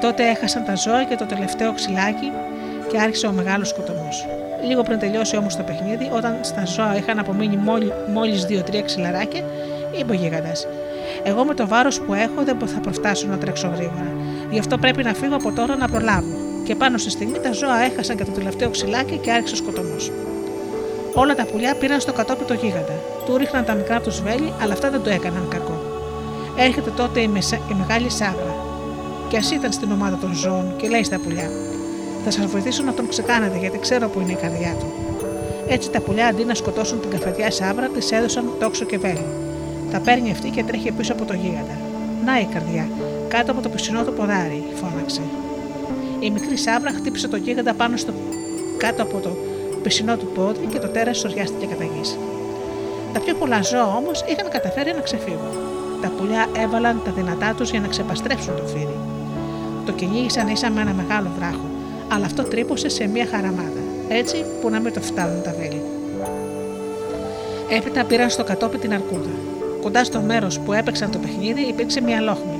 [0.00, 2.32] Τότε έχασαν τα ζώα και το τελευταίο ξυλάκι
[2.88, 4.08] και άρχισε ο μεγάλος σκοτωμό.
[4.66, 7.58] Λίγο πριν τελειώσει όμως το παιχνίδι, όταν στα ζώα είχαν απομείνει
[8.12, 9.44] μόλις δύο-τρία ξυλαράκια,
[9.98, 10.66] είπε ο γίγαντας:
[11.22, 14.12] Εγώ με το βάρος που έχω δεν θα προφτάσω να τρέξω γρήγορα.
[14.50, 16.37] Γι' αυτό πρέπει να φύγω από τώρα να προλάβω.
[16.68, 20.12] Και πάνω στη στιγμή τα ζώα έχασαν και το τελευταίο ξυλάκι και άρχισε ο σκοτωμός.
[21.14, 22.96] Όλα τα πουλιά πήραν στο κατόπι το γίγαντα.
[23.26, 25.80] Του ρίχναν τα μικρά τους βέλη, αλλά αυτά δεν του έκαναν κακό.
[26.56, 27.56] Έρχεται τότε η, μεσα...
[27.56, 28.54] η μεγάλη σάβρα.
[29.28, 31.50] Και ας ήταν στην ομάδα των ζώων και λέει στα πουλιά:
[32.24, 34.92] Θα σας βοηθήσω να τον ξεκάνετε γιατί ξέρω που είναι η καρδιά του.
[35.68, 39.26] Έτσι τα πουλιά αντί να σκοτώσουν την καφετιά σάβρα, της έδωσαν τόξο και βέλη.
[39.90, 41.76] Τα παίρνει αυτή και τρέχει πίσω από το γίγαντα.
[42.24, 42.88] Να η καρδιά,
[43.28, 45.20] κάτω από το πισινό του ποδάρι, φώναξε.
[46.20, 48.12] Η μικρή σάβρα χτύπησε το γίγαντα πάνω στο
[48.76, 49.36] κάτω από το
[49.82, 52.18] πισινό του πόδι και το τέρας σοριάστηκε κατά γης.
[53.12, 55.52] Τα πιο πολλά ζώα όμως είχαν καταφέρει να ξεφύγουν.
[56.02, 58.98] Τα πουλιά έβαλαν τα δυνατά τους για να ξεπαστρέψουν το φίδι.
[59.86, 61.68] Το κυνήγησαν ίσα με ένα μεγάλο βράχο,
[62.08, 65.82] αλλά αυτό τρύπωσε σε μια χαραμάδα, έτσι που να μην το φτάνουν τα βέλη.
[67.68, 69.30] Έπειτα πήραν στο κατόπι την αρκούδα.
[69.82, 72.58] Κοντά στο μέρος που έπαιξαν το παιχνίδι υπήρξε μια λόχμη.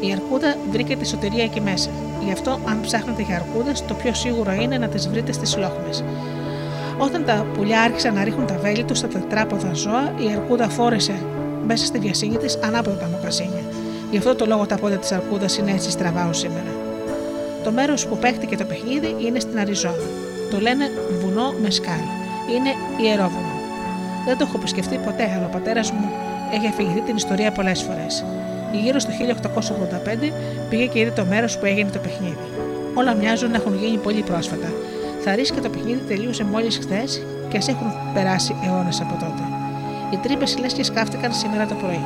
[0.00, 1.90] Η αρκούδα βρήκε τη σωτηρία εκεί μέσα.
[2.24, 6.04] Γι' αυτό, αν ψάχνετε για αρκούδες, το πιο σίγουρο είναι να τις βρείτε στις λόχμες.
[6.98, 11.14] Όταν τα πουλιά άρχισαν να ρίχνουν τα βέλη τους στα τετράποδα ζώα, η αρκούδα φόρεσε
[11.66, 13.62] μέσα στη βιασύνη της ανάποδα τα μοκασίνια.
[14.10, 16.72] Γι' αυτό το λόγο τα πόδια της αρκούδας είναι έτσι στραβά σήμερα.
[17.64, 20.06] Το μέρος που παίχτηκε το παιχνίδι είναι στην Αριζόνα.
[20.50, 20.90] Το λένε
[21.20, 22.10] βουνό με σκάλι.
[22.54, 22.70] Είναι
[23.08, 23.54] ιερόβουνο.
[24.26, 26.10] Δεν το έχω επισκεφτεί ποτέ, αλλά ο πατέρας μου
[26.54, 28.24] έχει αφηγηθεί την ιστορία πολλές φορές.
[28.72, 30.32] Γύρω στο 1885
[30.68, 32.38] πήγε και είδε το μέρος που έγινε το παιχνίδι.
[32.94, 34.72] Όλα μοιάζουν να έχουν γίνει πολύ πρόσφατα.
[35.24, 39.42] Θα ρίσκει το παιχνίδι τελείωσε μόλις χθες και ας έχουν περάσει αιώνες από τότε.
[40.12, 42.04] Οι τρύπες λες και σκάφτηκαν σήμερα το πρωί.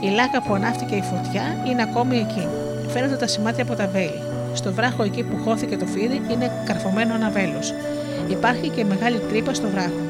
[0.00, 2.46] Η λάκα που ανάφτηκε η φωτιά είναι ακόμη εκεί.
[2.88, 4.22] Φαίνονται τα σημάδια από τα βέλη.
[4.52, 7.74] Στο βράχο εκεί που χώθηκε το φίδι είναι καρφωμένο ένα βέλος.
[8.28, 10.00] Υπάρχει και μεγάλη τρύπα στο βράχο,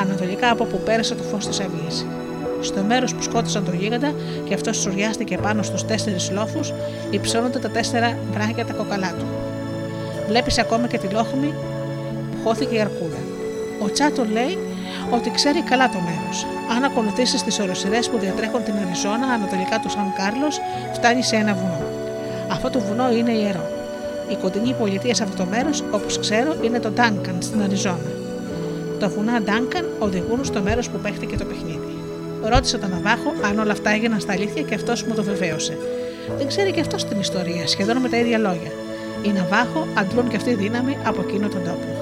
[0.00, 2.06] ανατολικά από που πέρασε το φως της αυγής.
[2.60, 4.12] Στο μέρος που σκότωσαν τον γίγαντα
[4.44, 6.72] και αυτός σουριάστηκε πάνω στους τέσσερις λόφους,
[7.10, 9.24] υψώνονται τα τέσσερα βράχια τα κοκαλά του.
[10.28, 11.54] Βλέπεις ακόμα και τη λόχμη
[12.30, 13.20] που χώθηκε η αρκούδα.
[13.84, 14.58] Ο Τσάτο λέει
[15.10, 16.46] ότι ξέρει καλά το μέρος.
[16.76, 20.60] Αν ακολουθήσεις τις οροσυρές που διατρέχουν την Αριζόνα ανατολικά του Σαν Κάρλος,
[20.92, 21.80] φτάνει σε ένα βουνό.
[22.50, 23.66] Αυτό το βουνό είναι ιερό.
[24.30, 28.10] Η κοντινή πολιτεία σε αυτό το μέρος, όπως ξέρω, είναι το Ντάνκαν στην Αριζόνα.
[29.00, 31.89] Τα βουνά Ντάνκαν οδηγούν στο μέρος που παίχτηκε το παιχνίδι.
[32.42, 35.78] Ρώτησα τον Ναβάχο αν όλα αυτά έγιναν στα αλήθεια και αυτός μου το βεβαίωσε.
[36.36, 38.70] Δεν ξέρει και αυτός την ιστορία, σχεδόν με τα ίδια λόγια.
[39.22, 41.99] Οι Ναβάχο αντλούν και αυτή δύναμη από εκείνο τον τόπο.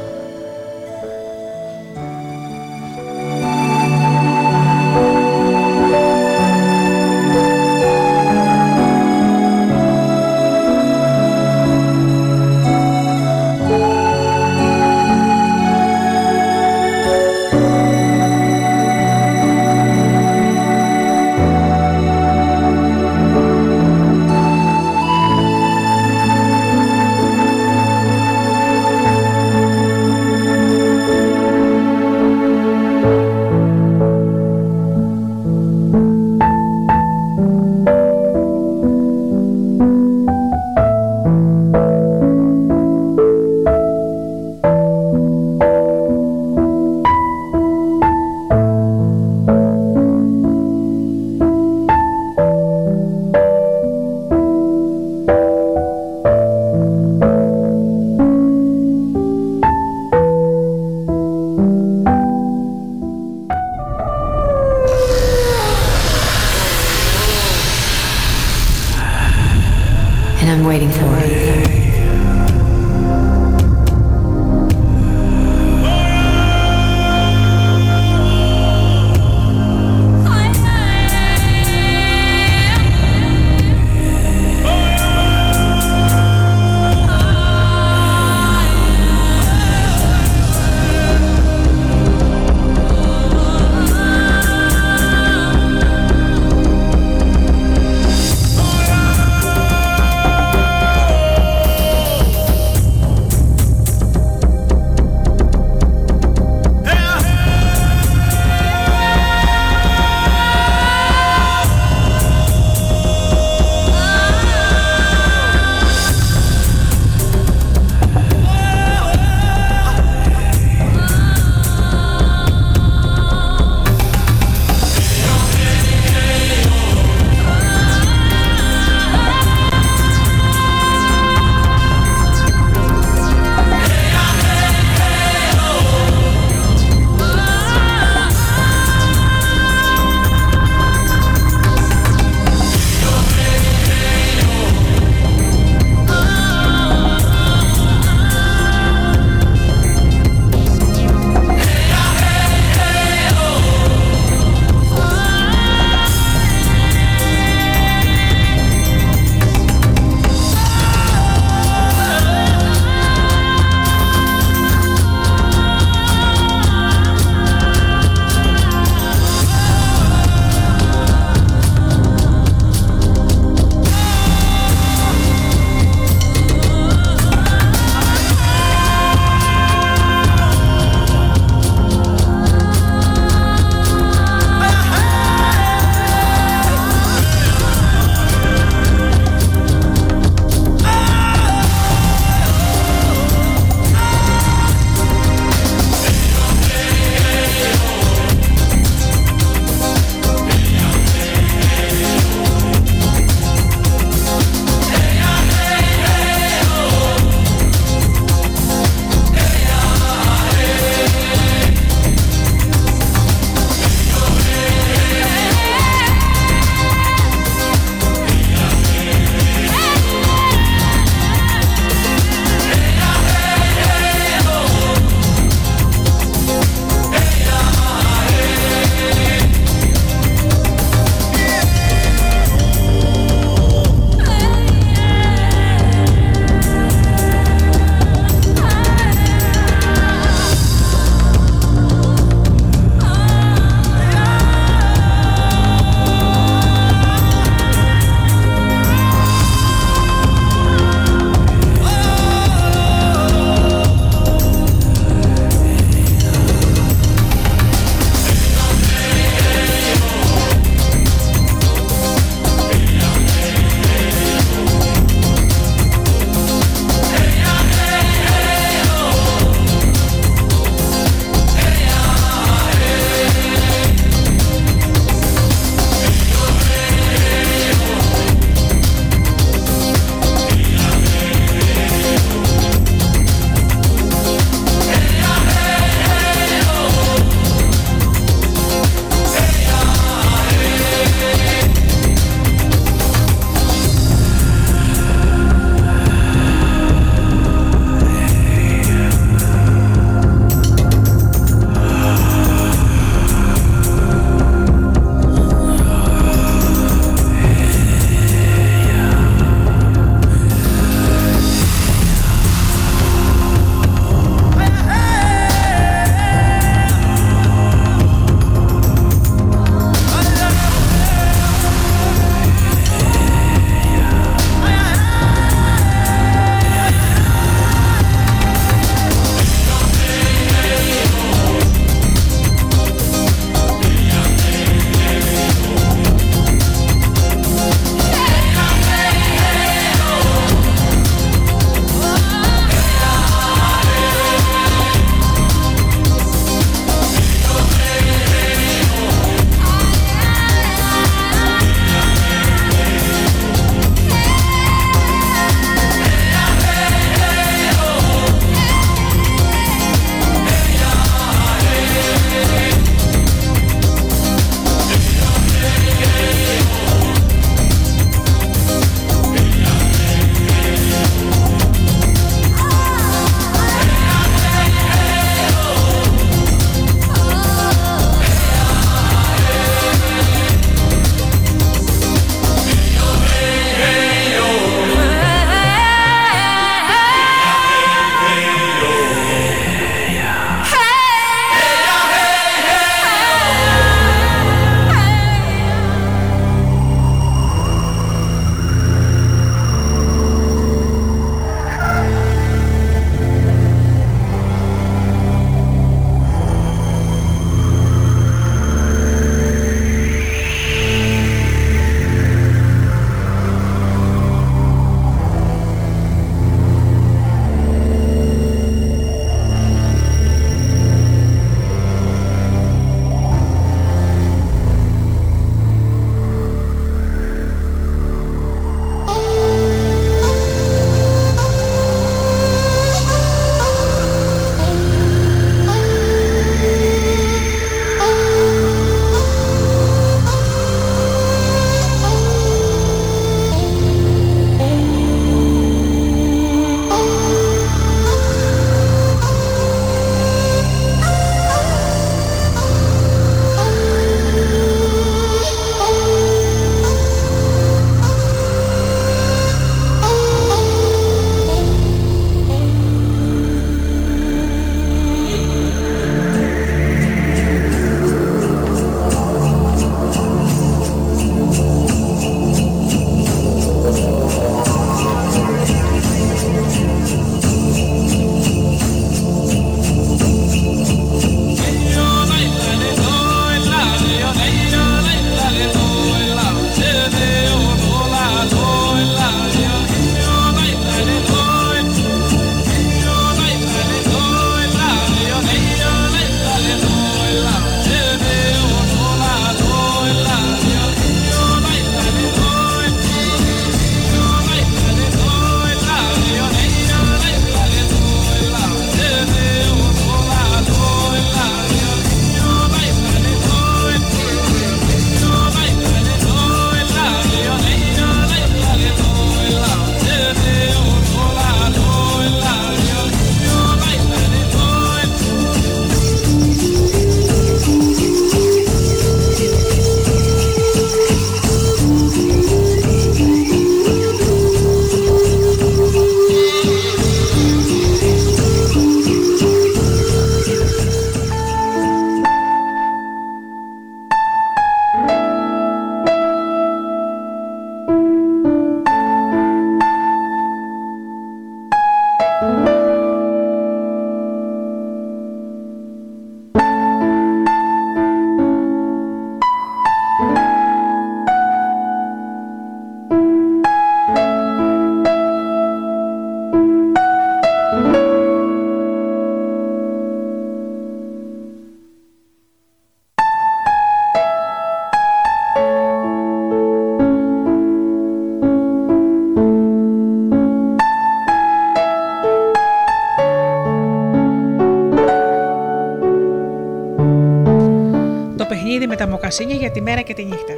[589.28, 590.54] Μοκασίνια για τη μέρα και τη νύχτα.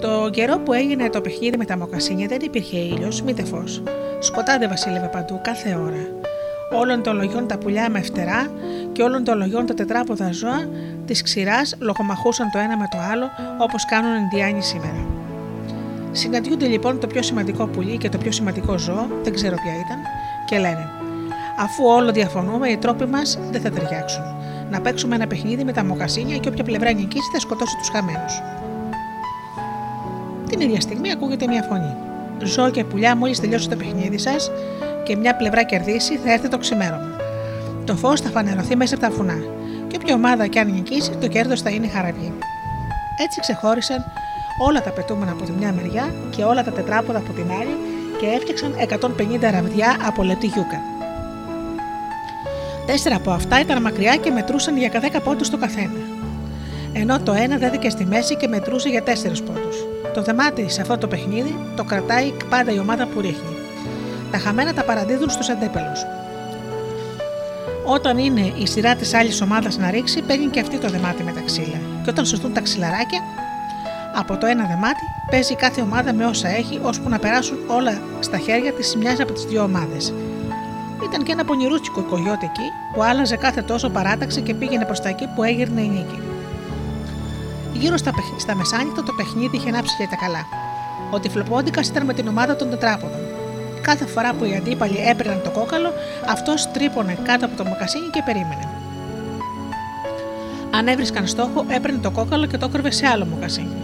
[0.00, 3.82] Το καιρό που έγινε το παιχνίδι με τα μοκασίνια δεν υπήρχε ήλιος, μήτε φως.
[4.18, 6.02] Σκοτάδι βασίλευε παντού κάθε ώρα.
[6.80, 8.50] Όλων των λογιών τα πουλιά με φτερά
[8.92, 10.68] και όλων των λογιών τα τετράποδα ζώα
[11.06, 13.26] της ξηράς λογομαχούσαν το ένα με το άλλο
[13.58, 15.06] όπως κάνουν Ινδιάνοι σήμερα.
[16.12, 19.98] Συναντιούνται λοιπόν το πιο σημαντικό πουλί και το πιο σημαντικό ζώο, δεν ξέρω ποια ήταν,
[20.46, 20.90] και λένε:
[21.58, 24.37] Αφού όλο διαφωνούμε, οι τρόποι μας δεν θα ταιριάξουν.
[24.70, 28.42] Να παίξουμε ένα παιχνίδι με τα μοκασίνια και όποια πλευρά νικήσει θα σκοτώσει τους χαμένους.
[30.48, 31.96] Την ίδια στιγμή ακούγεται μια φωνή.
[32.42, 34.50] Ζώο και πουλιά, μόλις τελειώσει το παιχνίδι σας
[35.04, 37.16] και μια πλευρά κερδίσει, θα έρθει το ξημέρωμα.
[37.84, 39.38] Το φως θα φανερωθεί μέσα από τα φουνά.
[39.86, 42.32] Και όποια ομάδα και αν νικήσει, το κέρδος θα είναι χαραβή.
[43.24, 44.04] Έτσι ξεχώρισαν
[44.66, 47.76] όλα τα πετούμενα από τη μια μεριά και όλα τα τετράποδα από την άλλη
[48.20, 48.74] και έφτιαξαν
[49.38, 50.97] 150 ραβδιά από λεπτή γιούκα.
[52.90, 56.00] Τέσσερα από αυτά ήταν μακριά και μετρούσαν για 10 πόντους το καθένα.
[56.92, 59.76] Ενώ το ένα δέθηκε στη μέση και μετρούσε για 4 πόντους.
[60.14, 63.56] Το δεμάτι σε αυτό το παιχνίδι το κρατάει πάντα η ομάδα που ρίχνει.
[64.30, 65.96] Τα χαμένα τα παραδίδουν στους αντέπελου.
[67.84, 71.32] Όταν είναι η σειρά της άλλης ομάδας να ρίξει, παίρνει και αυτή το δεμάτι με
[71.32, 71.80] τα ξύλα.
[72.04, 73.20] Και όταν σωστούν τα ξυλαράκια,
[74.14, 78.38] από το ένα δεμάτι παίζει κάθε ομάδα με όσα έχει, ώσπου να περάσουν όλα στα
[78.38, 80.12] χέρια της μιας από τις δύο ομάδες.
[81.08, 85.08] Ήταν και ένα πονηρούτσικο κογιότι εκεί, που άλλαζε κάθε τόσο παράταξη και πήγαινε προς τα
[85.08, 86.20] εκεί που έγειρνε η νίκη.
[87.72, 90.46] Γύρω στα, στα μεσάνυχτα το παιχνίδι είχε ανάψει για τα καλά.
[91.10, 93.20] Ο Τυφλοπόντικας ήταν με την ομάδα των τετράποδων.
[93.80, 95.92] Κάθε φορά που οι αντίπαλοι έπαιρναν το κόκαλο,
[96.28, 98.68] αυτός τρύπωνε κάτω από το μοκασίνι και περίμενε.
[100.70, 103.76] Αν έβρισκαν στόχο, έπαιρνε το κόκαλο και το έκρυβε σε άλλο μοκασίνι.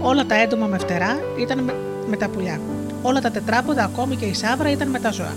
[0.00, 1.74] Όλα τα έντομα με φτερά ήταν με,
[2.06, 2.60] με τα πουλιά.
[3.02, 5.34] Όλα τα τετράποδα, ακόμη και η σάβρα, ήταν με τα ζώα.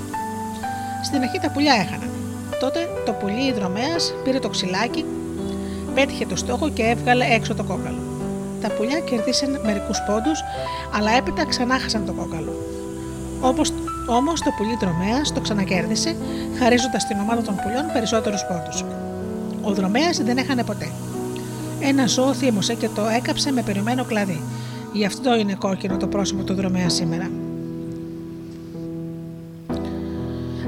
[1.06, 2.10] Στην αρχή τα πουλιά έχαναν.
[2.60, 5.06] Τότε το πουλί υδρομέα πήρε το ξυλάκι,
[5.96, 8.02] πέτυχε το στόχο και έβγαλε έξω το κόκαλο.
[8.62, 10.40] Τα πουλιά κερδίσαν μερικούς πόντους,
[10.98, 12.54] αλλά έπειτα ξανά χάσαν το κόκαλο.
[14.08, 16.16] Όμως το πουλί δρομέα το ξανακέρδισε,
[16.60, 18.84] χαρίζοντας στην ομάδα των πουλιών περισσότερους πόντους.
[19.62, 20.90] Ο δρομέα δεν έχανε ποτέ.
[21.80, 24.42] Ένα ζώο θύμωσε και το έκαψε με περιμένο κλαδί.
[24.94, 27.30] Γι' αυτό είναι κόκκινο το πρόσωπο του δρομέα σήμερα.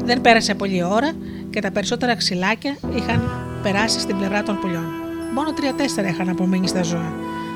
[0.08, 1.12] Δεν πέρασε πολλή ώρα
[1.50, 3.30] και τα περισσότερα ξυλάκια είχαν
[3.64, 4.86] περάσει στην πλευρά των πουλιών.
[5.34, 7.14] Μόνο τρία-τέσσερα είχαν απομείνει στα ζώα.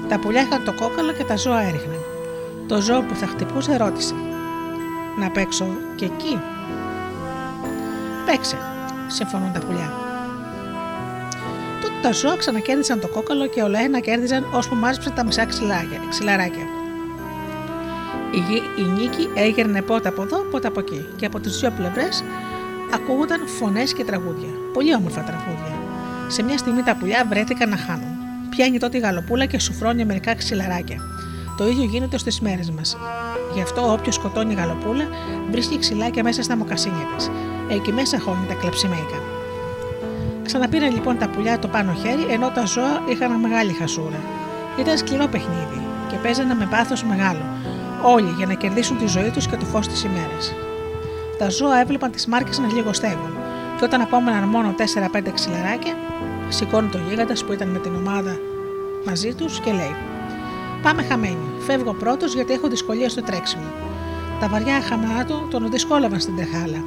[0.10, 1.99] Τα πουλιά είχαν το κόκαλο και τα ζώα έριχναν.
[2.68, 4.14] Το ζώο που θα χτυπούσε ρώτησε:
[5.20, 6.39] Να παίξω και εκεί;
[8.26, 8.58] Παίξε,
[9.08, 9.93] συμφωνούν τα πουλιά.
[11.82, 15.45] Τότε τα ζώα ξανακέρδισαν το κόκαλο και όλα ένα κέρδιζαν ώσπου μάζεψαν τα μισά
[16.10, 16.80] ξυλαράκια.
[18.32, 22.23] Η, η νίκη έγερνε πότε από εδώ, πότε από εκεί και από τις δύο πλευρές
[22.93, 24.49] ακούγονταν φωνές και τραγούδια.
[24.73, 25.75] Πολύ όμορφα τραγούδια.
[26.27, 28.09] Σε μια στιγμή τα πουλιά βρέθηκαν να χάνουν.
[28.49, 31.01] Πιάνει τότε η γαλοπούλα και σουφρώνει μερικά ξυλαράκια.
[31.57, 32.97] Το ίδιο γίνεται στις μέρες μας.
[33.53, 35.07] Γι' αυτό όποιος σκοτώνει γαλοπούλα
[35.51, 37.29] βρίσκει ξυλάκια μέσα στα μοκασίνια της.
[37.69, 39.19] Εκεί μέσα χώνει τα κλεψιμέικα.
[40.45, 44.19] Ξαναπήραν λοιπόν τα πουλιά το πάνω χέρι ενώ τα ζώα είχαν μεγάλη χασούρα.
[44.79, 47.45] Ήταν σκληρό παιχνίδι και παίζανε με πάθος μεγάλο,
[48.04, 50.54] όλοι για να κερδίσουν τη ζωή τους και το φως της ημέρας.
[51.38, 53.38] Τα ζώα έβλεπαν τις μάρκες να λιγοστεύουν,
[53.78, 55.93] και όταν απόμεναν μόνο 4-5 ξυλαράκια,
[56.49, 58.38] σηκώνει το γίγαντα που ήταν με την ομάδα
[59.06, 59.95] μαζί τους και λέει:
[60.82, 61.49] Πάμε χαμένοι.
[61.66, 63.64] Φεύγω πρώτος γιατί έχω δυσκολία στο τρέξιμο.
[64.39, 66.84] Τα βαριά χαμνά του τον δυσκόλαβαν στην τρεχάλα.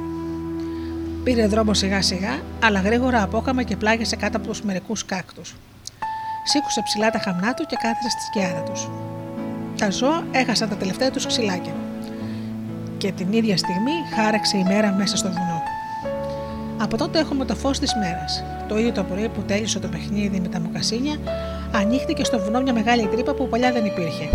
[1.23, 5.55] Πήρε δρόμο σιγά σιγά, αλλά γρήγορα απόκαμε και πλάγιασε κάτω από τους μερικούς κάκτους.
[6.43, 8.89] Σήκωσε ψηλά τα χαμνά του και κάθισε στη σκιάδα τους.
[9.77, 11.73] Τα ζώα έχασαν τα τελευταία τους ξυλάκια.
[12.97, 15.61] Και την ίδια στιγμή χάραξε η μέρα μέσα στο βουνό.
[16.77, 18.43] Από τότε έχουμε το φως της μέρας.
[18.67, 21.15] Το ίδιο το πρωί που τέλειωσε το παιχνίδι με τα μοκασίνια,
[21.71, 24.29] ανοίχτηκε στο βουνό μια μεγάλη τρύπα που παλιά δεν υπήρχε.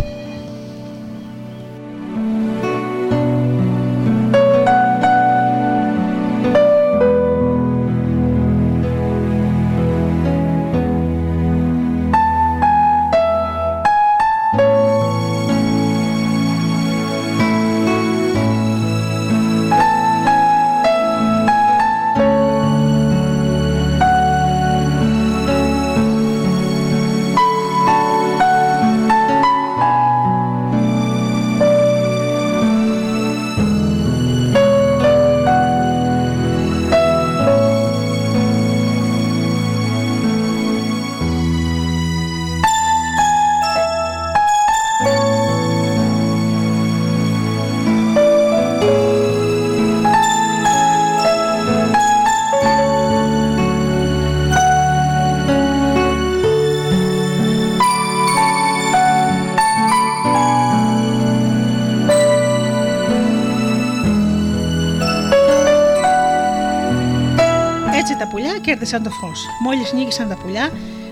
[68.61, 69.45] Κέρδισαν το φως.
[69.63, 70.69] Μόλις νίκησαν τα πουλιά,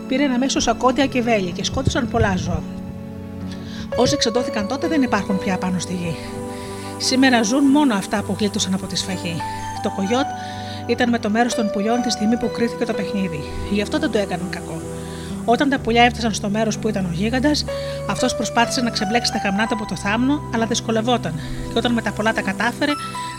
[0.08, 2.64] πήραν αμέσως ακότια και βέλη και σκότωσαν πολλά ζώα.
[3.96, 6.16] Όσοι εξοντώθηκαν τότε δεν υπάρχουν πια πάνω στη γη.
[6.98, 9.36] Σήμερα ζουν μόνο αυτά που γλίτωσαν από τη σφαγή.
[9.84, 10.26] Το κογιότ
[10.86, 13.44] ήταν με το μέρος των πουλιών τη στιγμή που κρίθηκε το παιχνίδι.
[13.72, 14.82] Γι' αυτό δεν το έκαναν κακό.
[15.46, 17.66] Όταν τα πουλιά έφτασαν στο μέρος που ήταν ο γίγαντας,
[18.10, 21.34] αυτός προσπάθησε να ξεμπλέξει τα καμνάτα από το θάμνο, αλλά δυσκολευόταν.
[21.72, 22.92] Και όταν με τα πολλά τα κατάφερε,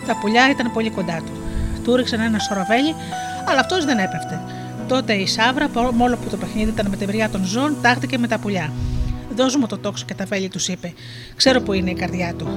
[0.06, 1.32] τα πουλιά ήταν πολύ κοντά του.
[1.84, 2.94] Του ρίξαν ένα σωροβέλι,
[3.48, 4.40] αλλά αυτός δεν έπεφτε.
[4.88, 8.26] Τότε η Σάβρα, μόνο που το παιχνίδι ήταν με τη βριά των ζώων, τάχτηκε με
[8.26, 8.72] τα πουλιά.
[9.36, 10.92] Δώσ' μου το τόξο και τα βέλη, τους είπε.
[11.36, 12.48] Ξέρω που είναι η καρδιά του.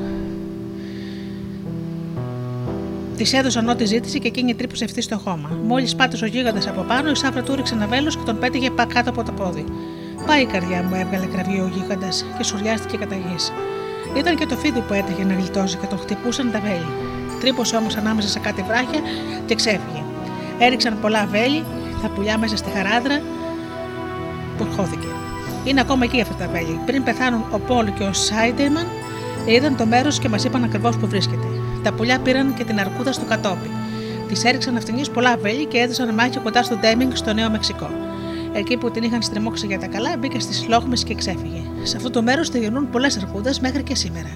[3.17, 5.49] Της έδωσαν ό,τι ζήτησε και εκείνη τρύπωσε ευθύς στο χώμα.
[5.63, 8.69] Μόλις πάτησε ο γίγαντας από πάνω, η Σάβρα του ρίξε ένα βέλος και τον πέτυχε
[8.93, 9.65] κάτω από το πόδι.
[10.26, 13.51] Πάει η καρδιά μου, έβγαλε κραυγή ο γίγαντας και σουριάστηκε κατά γης.
[14.17, 17.12] Ήταν και το φίδι που έτρεχε να γλιτώσει και τον χτυπούσαν τα βέλη.
[17.43, 18.99] Τρύπωσε όμως ανάμεσα σε κάτι βράχια
[19.45, 20.03] και ξέφυγε.
[20.59, 21.63] Έριξαν πολλά βέλη,
[22.01, 23.21] τα πουλιά μέσα στη χαράδρα
[24.57, 25.07] που χώθηκε.
[25.63, 26.79] Είναι ακόμα εκεί αυτά τα βέλη.
[26.85, 28.85] Πριν πεθάνουν ο Πολ και ο Σάιντερμαν,
[29.45, 31.47] είδαν το μέρος και μας είπαν ακριβώς που βρίσκεται.
[31.83, 33.69] Τα πουλιά πήραν και την αρκούδα στο κατόπι.
[34.27, 37.89] Τη έριξαν αυτήν πολλά βέλη και έδωσαν μάχη κοντά στο Ντέμινγκ στο Νέο Μεξικό.
[38.53, 41.61] Εκεί που την είχαν στριμώξει για τα καλά, μπήκε στις λόγμε και ξέφυγε.
[41.83, 44.29] Σε αυτό το μέρος τελειώνουν πολλές αρκούδες μέχρι και σήμερα.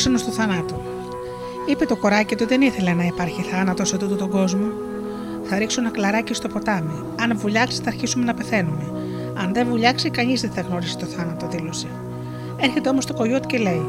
[0.00, 0.82] Κογιότ πρόξενο του θανάτου.
[1.66, 4.66] Είπε το κοράκι ότι δεν ήθελε να υπάρχει θάνατος σε τούτο τον κόσμο.
[5.44, 7.02] Θα ρίξω ένα κλαράκι στο ποτάμι.
[7.20, 8.92] Αν βουλιάξει, θα αρχίσουμε να πεθαίνουμε.
[9.36, 11.86] Αν δεν βουλιάξει, κανείς δεν θα γνωρίσει το θάνατο, δήλωσε.
[12.56, 13.86] Έρχεται όμως το κογιότ και λέει: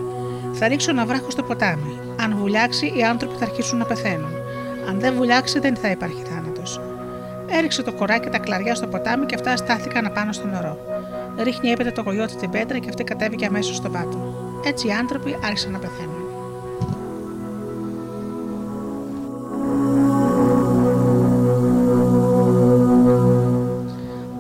[0.54, 2.00] Θα ρίξω ένα βράχο στο ποτάμι.
[2.22, 4.32] Αν βουλιάξει, οι άνθρωποι θα αρχίσουν να πεθαίνουν.
[4.90, 6.82] Αν δεν βουλιάξει, δεν θα υπάρχει θάνατος.
[7.48, 10.78] Έριξε το κοράκι τα κλαριά στο ποτάμι και αυτά στάθηκαν απάνω στο νερό.
[11.44, 14.31] Ρίχνει έπειτα το κογιότ την πέτρα και αυτή κατέβηκε αμέσως στο πάτο.
[14.66, 16.22] Έτσι οι άνθρωποι άρχισαν να πεθαίνουν.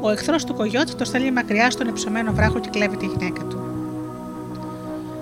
[0.01, 3.59] Ο εχθρός του κογιότ το στέλνει μακριά στον υψωμένο βράχο και κλέβει τη γυναίκα του.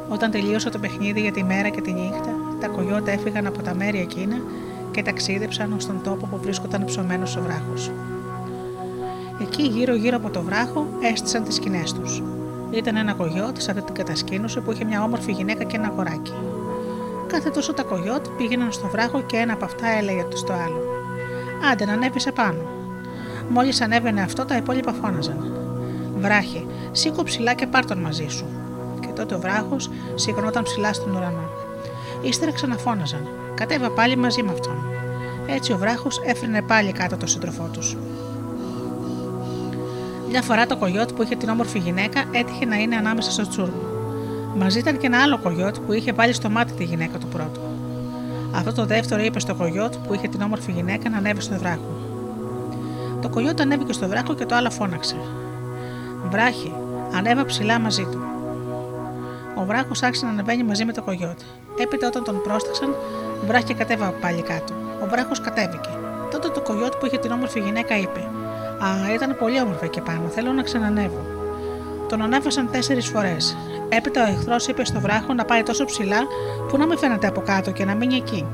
[0.10, 3.76] Όταν τελείωσε το παιχνίδι για τη μέρα και τη νύχτα, τα κογιότα έφυγαν από τα
[3.76, 4.36] μέρη εκείνα
[4.92, 7.92] και ταξίδεψαν ω τον τόπο που βρίσκονταν ψωμένο ο βράχος.
[9.42, 12.22] Εκεί γύρω-γύρω από το βράχο έστησαν τις σκηνές τους.
[12.72, 16.34] Ήταν ένα κογιότ σαν την κατασκήνωση που είχε μια όμορφη γυναίκα και ένα αγοράκι.
[17.28, 20.82] Κάθε τόσο τα κογιότ πήγαιναν στο βράχο και ένα από αυτά έλεγε στο άλλο.
[21.72, 22.62] Άντε να ανέβεις πάνω.
[23.50, 25.52] Μόλις ανέβαινε αυτό, τα υπόλοιπα φώναζαν.
[26.18, 28.46] Βράχε, σήκω ψηλά και πάρ τον μαζί σου.
[29.00, 31.50] Και τότε ο βράχος σηκωνόταν ψηλά στον ουρανό.
[32.22, 33.28] Ύστερα ξαναφώναζαν.
[33.54, 34.84] Κατέβα πάλι μαζί με αυτόν.
[35.48, 37.98] Έτσι ο βράχος έφερνε πάλι κάτω τον σύντροφό τους.
[40.32, 43.82] Μια φορά το κογιότ που είχε την όμορφη γυναίκα έτυχε να είναι ανάμεσα στο τσούρμο.
[44.56, 47.62] Μαζί ήταν και ένα άλλο κογιότ που είχε πάλι στο μάτι τη γυναίκα του πρώτου.
[48.56, 51.98] Αυτό το δεύτερο είπε στο κογιότ που είχε την όμορφη γυναίκα να ανέβει στο βράχο.
[53.22, 55.16] Το κογιότ ανέβηκε στο βράχο και το άλλο φώναξε.
[56.30, 56.74] Βράχη,
[57.16, 58.22] ανέβα ψηλά μαζί του.
[59.56, 61.40] Ο βράχος άρχισε να ανεβαίνει μαζί με το κογιότ.
[61.82, 62.96] Έπειτα όταν τον πρόσταξαν,
[63.48, 64.74] βράχη κατέβα πάλι κάτω.
[65.04, 65.90] Ο βράχος κατέβηκε.
[66.32, 68.30] Τότε το κογιότ που είχε την όμορφη γυναίκα είπε:
[68.80, 70.28] Α, ήταν πολύ όμορφα εκεί πάνω.
[70.28, 71.26] Θέλω να ξανανεύω.
[72.10, 73.58] Τον ανέβασαν τέσσερις φορές.
[73.90, 76.18] Έπειτα ο εχθρός είπε στο βράχο να πάει τόσο ψηλά
[76.68, 78.46] που να μην φαίνεται από κάτω και να μείνει εκεί.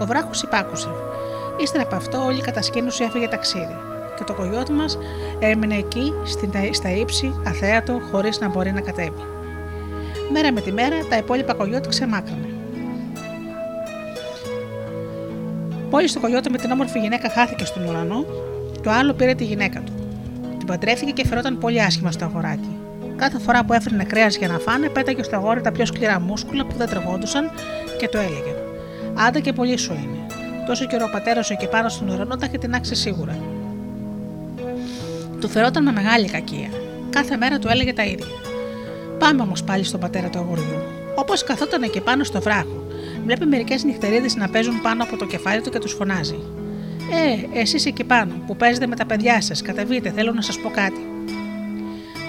[0.00, 0.88] Ο βράχος υπάκουσε.
[1.56, 3.76] Ύστερα από αυτό, όλη η κατασκήνωση έφυγε ταξίδι.
[4.16, 4.98] Και το κογιότ μας
[5.38, 6.12] έμεινε εκεί,
[6.72, 9.24] στα ύψη, αθέατο, χωρίς να μπορεί να κατέβει.
[10.32, 12.48] Μέρα με τη μέρα, τα υπόλοιπα κογιότ ξεμάκρανε.
[15.90, 18.24] Μόλις το κογιότ με την όμορφη γυναίκα χάθηκε στον ουρανό,
[18.82, 19.92] το άλλο πήρε τη γυναίκα του.
[20.58, 22.76] Την παντρεύτηκε και φερόταν πολύ άσχημα στο αγοράκι.
[23.16, 26.64] Κάθε φορά που έφερνε κρέας για να φάνε, πέταγε στο αγόρι τα πιο σκληρά μούσκουλα
[26.66, 27.50] που δεν τρεγόντουσαν
[27.98, 28.54] και το έλεγε:
[29.14, 30.26] Άντε και πολύ σου είναι.
[30.66, 33.38] Τόσο καιρό ο πατέρας σου εκεί πάνω στον ουρανό τα είχε την άξει σίγουρα.
[35.40, 36.68] Του φερόταν με μεγάλη κακία.
[37.10, 38.26] Κάθε μέρα του έλεγε τα ίδια.
[39.18, 40.82] Πάμε όμως πάλι στον πατέρα του αγοριού.
[41.14, 42.86] Όπως καθόταν εκεί πάνω στο βράχο,
[43.24, 46.38] βλέπει μερικές νυχτερίδες να παίζουν πάνω από το κεφάλι του και τους φωνάζει.
[47.12, 50.68] Ε, εσεί εκεί πάνω που παίζετε με τα παιδιά σας, κατεβείτε, θέλω να σας πω
[50.68, 51.00] κάτι.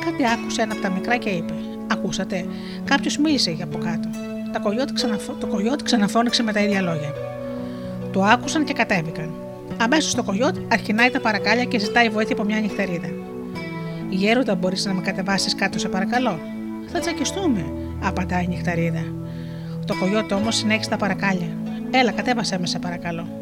[0.05, 1.53] Κάτι άκουσε ένα από τα μικρά και είπε:
[1.91, 2.45] Ακούσατε,
[2.85, 4.09] κάποιος μίλησε για από κάτω.
[4.51, 5.33] Τα κογιότ ξαναφω...
[5.33, 7.13] Το κογιότ ξαναφώνηξε με τα ίδια λόγια.
[8.11, 9.33] Το άκουσαν και κατέβηκαν.
[9.77, 13.09] Αμέσως το κογιότ αρχινάει τα παρακάλια και ζητάει βοήθεια από μια νυχτερίδα.
[14.09, 16.39] Γέροντα, μπορείς να με κατεβάσεις κάτω, σε παρακαλώ.
[16.87, 19.03] Θα τσακιστούμε, απαντάει η νυχτερίδα.
[19.85, 21.47] Το κογιότ όμως συνέχισε τα παρακάλια.
[21.91, 23.40] Έλα, κατέβασέ με, σε παρακαλώ.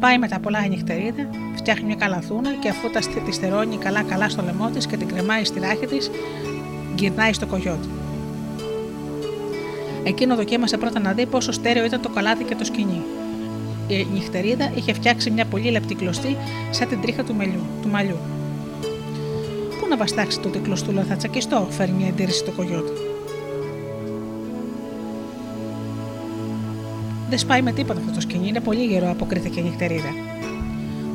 [0.00, 4.28] Πάει με τα πολλά η νυχτερίδα, φτιάχνει μια καλαθούνα και αφού τα τη στερώνει καλά-καλά
[4.28, 6.10] στο λαιμό της και την κρεμάει στη ράχη της,
[6.96, 7.88] γυρνάει στο κογιότι.
[10.04, 13.02] Εκείνο δοκίμασε πρώτα να δει πόσο στέρεο ήταν το καλάθι και το σκηνή.
[13.88, 16.36] Η νυχτερίδα είχε φτιάξει μια πολύ λεπτή κλωστή
[16.70, 18.16] σαν την τρίχα του, μελιού, του μαλλιού.
[19.80, 23.15] Πού να βαστάξει το κλωστούλο, θα τσακιστώ, φέρνει μια εντήρηση το κογιότι.
[27.28, 30.10] Δεν σπάει με τίποτα αυτό το σκηνή, είναι πολύ γερό, αποκρίθηκε η νυχτερίδα.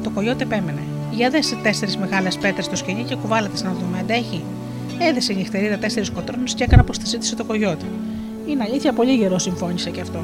[0.03, 0.81] Το κογιότ επέμενε.
[1.11, 4.43] Για δες τέσσερις μεγάλες πέτρες στο σκηνή και κουβάλατες να δούμε, αντέχει;
[4.99, 7.81] Έδεσε η νυχτερίδα τέσσερις κοτρώνες και έκανε όπω τη ζήτησε το κογιότ.
[8.47, 10.23] Είναι αλήθεια, πολύ γερό, συμφώνησε και αυτό.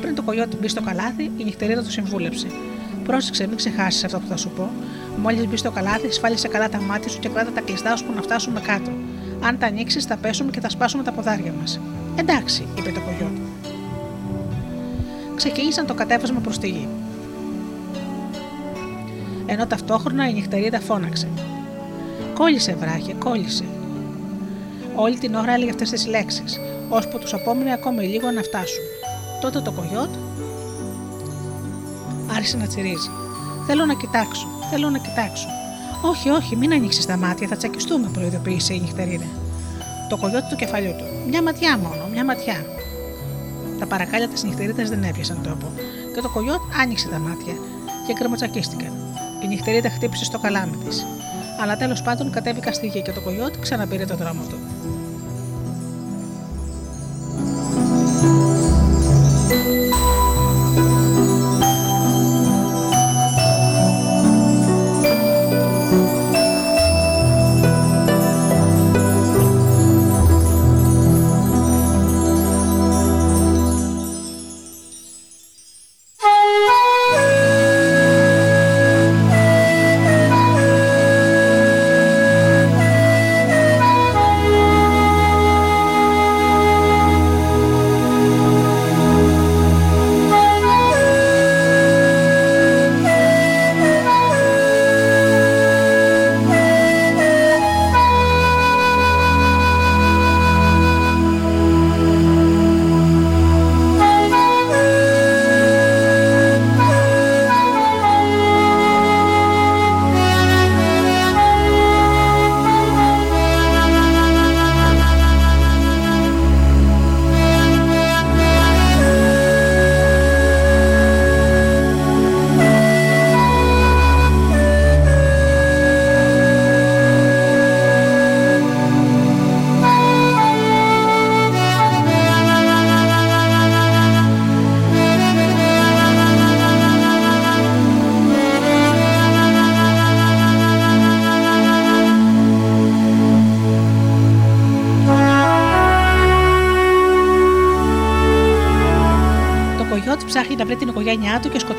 [0.00, 2.46] Πριν το κογιότ μπει στο καλάθι, η νυχτερίδα του συμβούλεψε.
[3.04, 4.70] Πρόσεξε, μην ξεχάσεις αυτό που θα σου πω.
[5.22, 8.22] Μόλις μπει στο καλάθι, σφάλισε καλά τα μάτια σου και κράτα τα κλειστά ώσπου να
[8.22, 8.90] φτάσουμε κάτω.
[9.40, 11.80] Αν τα ανοίξεις, θα πέσουμε και θα σπάσουμε τα ποδάρια μας.
[12.16, 13.45] Εντάξει, είπε το κογιότ
[15.36, 16.88] ξεκίνησαν το κατέβασμα προς τη γη.
[19.46, 21.28] Ενώ ταυτόχρονα η νυχτερίδα φώναξε.
[22.34, 23.64] Κόλλησε, βράχε, κόλλησε.
[24.94, 28.84] Όλη την ώρα έλεγε αυτές τις λέξεις, ώσπου τους απόμενε ακόμη λίγο να φτάσουν.
[29.40, 30.10] Τότε το κογιότ
[32.36, 33.10] άρχισε να τσιρίζει.
[33.66, 35.46] Θέλω να κοιτάξω, θέλω να κοιτάξω.
[36.02, 39.24] Όχι, όχι, μην ανοίξεις τα μάτια, θα τσακιστούμε, προειδοποίησε η νυχτερίδα.
[40.08, 41.04] Το κογιότ του κεφαλιού του.
[41.28, 42.75] Μια ματιά μόνο, μια ματιά.
[43.78, 45.72] Τα παρακάλια τη νυχτερίδα δεν έπιασαν τόπο
[46.14, 47.54] και το κογιότ άνοιξε τα μάτια
[48.06, 48.92] και κρεμοτσακίστηκε.
[49.42, 51.06] Η νυχτερίδα χτύπησε στο καλάμι της.
[51.60, 54.75] Αλλά τέλος πάντων κατέβηκα στη γη και το κογιότ ξαναπήρε το δρόμο του.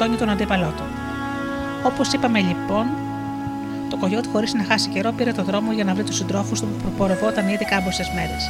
[0.07, 0.83] Σκοτώνει τον αντίπαλό του.
[1.89, 2.85] Όπως είπαμε λοιπόν,
[3.89, 6.67] το κογιότ χωρίς να χάσει καιρό πήρε το δρόμο για να βρει τους συντρόφους του
[6.67, 8.43] που προπορευόταν ήδη κάμποσε μέρες.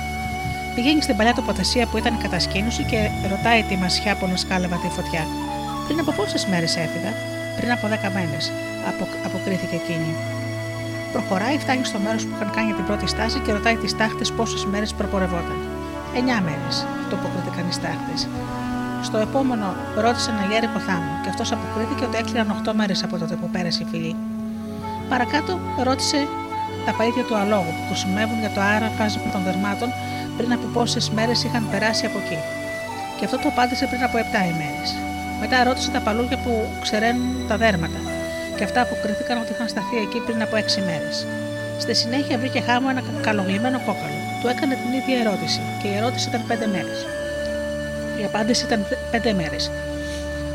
[0.76, 3.00] Πηγαίνει στην παλιά τοποθεσία που ήταν η κατασκήνωση και
[3.34, 5.24] ρωτάει τη μασιά που σκάλευα τη φωτιά.
[5.86, 7.12] Πριν από πόσες μέρες έφυγα,
[7.58, 8.40] πριν από δέκα μέρε,
[9.28, 10.12] αποκρίθηκε εκείνη.
[11.14, 14.66] Προχωράει, φτάνει στο μέρος που είχαν κάνει την πρώτη στάση και ρωτάει τις τάχτες πόσες
[14.72, 15.60] μέρες προπορευόταν.
[16.18, 16.76] Εννιά μέρες,
[17.10, 18.20] το αποκρίθηκαν οι στάχτες.
[19.08, 19.68] Στο επόμενο
[20.06, 23.84] ρώτησε ένα γέρικο θάμο και αυτός αποκρίθηκε ότι έκλειναν 8 μέρες από τότε που πέρασε
[23.86, 24.16] η φυλή.
[25.12, 25.52] Παρακάτω
[25.88, 26.20] ρώτησε
[26.86, 29.90] τα παίδια του αλόγου που χρησιμεύουν για το άραφασμα των δερμάτων
[30.38, 32.40] πριν από πόσες μέρες είχαν περάσει από εκεί.
[33.18, 34.22] Και αυτό το απάντησε πριν από 7
[34.54, 34.90] ημέρες.
[35.42, 36.52] Μετά ρώτησε τα παλούκια που
[36.84, 38.00] ξεραίνουν τα δέρματα
[38.58, 41.16] και αυτά αποκρίθηκαν ότι είχαν σταθεί εκεί πριν από 6 μέρες.
[41.84, 44.20] Στη συνέχεια βρήκε χάμω ένα καλογλυμμένο κόκαλο.
[44.42, 47.00] Του έκανε την ίδια ερώτηση και η ερώτηση ήταν 5 μέρες.
[48.22, 49.72] Η απάντηση ήταν 5 μέρες.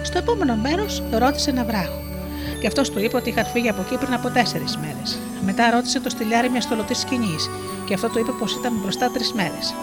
[0.02, 2.00] Στο επόμενο μέρος ρώτησε ένα βράχο
[2.60, 5.18] και αυτός του είπε ότι είχαν φύγει από εκεί πριν από 4 μέρες.
[5.44, 7.50] Μετά ρώτησε το στυλιάρι μιας στολωτής σκηνής
[7.86, 9.74] και αυτό του είπε πως ήταν μπροστά τρεις μέρες.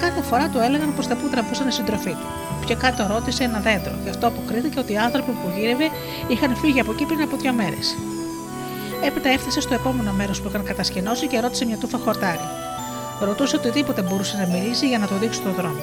[0.00, 2.26] Κάθε φορά του έλεγαν πως τα που τραβούσαν η συντροφή του.
[2.66, 5.86] Πιο κάτω ρώτησε ένα δέντρο, και αυτό αποκρίθηκε ότι οι άνθρωποι που γύρευε
[6.28, 7.96] είχαν φύγει από εκεί πριν από δύο μέρες.
[9.04, 12.46] Έπειτα έφτασε στο επόμενο μέρος που είχαν κατασκηνώσει και ρώτησε μια τούφα χορτάρι.
[13.20, 15.82] Ρωτούσε οτιδήποτε μπορούσε να μιλήσει για να το δείξει το δρόμο.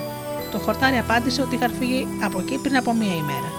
[0.52, 3.49] Το χορτάρι απάντησε ότι είχαν φύγει από εκεί πριν από μία ημέρα.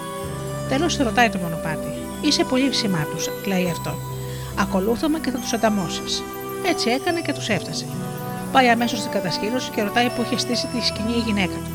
[0.69, 1.87] Τέλος ρωτάει το μονοπάτι.
[2.21, 3.95] Είσαι πολύ ψημά τους, λέει αυτό.
[4.59, 6.01] Ακολούθαμε και θα τους ανταμώσει.
[6.65, 7.85] Έτσι έκανε και τους έφτασε.
[8.51, 11.71] Πάει αμέσως στην κατασκήνωση και ρωτάει που είχε στήσει τη σκηνή η γυναίκα του.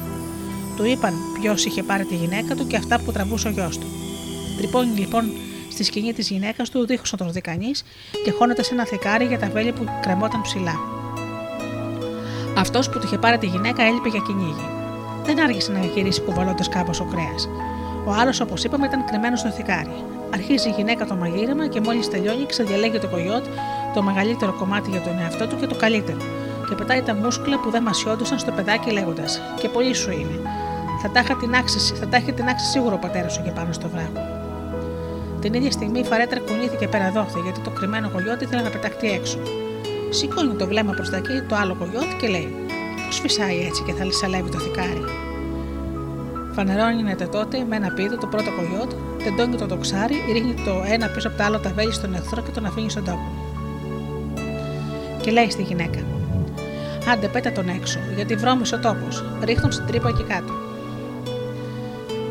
[0.77, 3.87] Του είπαν ποιος είχε πάρει τη γυναίκα του και αυτά που τραβούσε ο γιος του.
[4.57, 5.25] Τρυπώνει λοιπόν
[5.71, 7.85] στη σκηνή της γυναίκας του, δίχως να τον δει κανείς,
[8.25, 10.75] και χώνεται σε ένα θεκάρι για τα βέλη που κρεμόταν ψηλά.
[12.57, 14.78] Αυτός που του είχε πάρει τη γυναίκα έλειπε για κυνήγι.
[15.29, 17.49] Δεν άργησε να γυρίσει κουβαλώντας κάπως ο κρέας.
[18.07, 19.95] Ο άλλος, όπως είπαμε, ήταν κρυμμένος στο θηκάρι.
[20.35, 23.45] Αρχίζει η γυναίκα το μαγείρεμα και μόλις τελειώνει, ξεδιαλέγει το κογιότ,
[23.95, 26.19] το μεγαλύτερο κομμάτι για τον εαυτό του και το καλύτερο.
[26.69, 30.37] Και πετάει τα μούσκουλα που δεν μασιόντουσαν στο παιδάκι λέγοντας: Και πολύ σου είναι.
[31.03, 33.73] Θα τα, την άξιση, θα τα έχει την άξιση σίγουρο ο πατέρας σου και πάνω
[33.73, 34.27] στο βράχο.
[35.41, 39.11] Την ίδια στιγμή η φαρέτρα κουνήθηκε πέρα δόχθη γιατί το κρυμμένο κογιότ ήθελε να πεταχτεί
[39.11, 39.39] έξω.
[40.11, 42.55] Σηκώνει το βλέμμα προς τα εκεί το άλλο κογιότ και λέει:
[43.09, 45.05] Πώς φυσάει έτσι και θα λυσαλεύει το θικάρι.
[46.55, 48.93] Φανερώνεται τότε με ένα πίδο το πρώτο κογιότ,
[49.25, 52.51] τεντώνει το τοξάρι, ρίχνει το ένα πίσω από το άλλο τα βέλη στον εχθρό και
[52.51, 53.27] τον αφήνει στον τόπο.
[55.21, 55.99] Και λέει στη γυναίκα:
[57.13, 59.25] Άντε, πέτα τον έξω, γιατί βρώμησε ο τόπος.
[59.45, 60.53] Ρίχνουν στην τρύπα εκεί κάτω.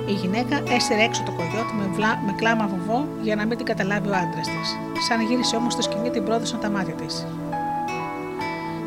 [0.07, 3.65] Η γυναίκα έσυρε έξω το κογιότ με, βλά, με κλάμα βουβό για να μην την
[3.65, 4.67] καταλάβει ο άντρας της.
[5.07, 7.25] Σαν γύρισε όμως στο σκηνή, την πρόδωσαν τα μάτια της.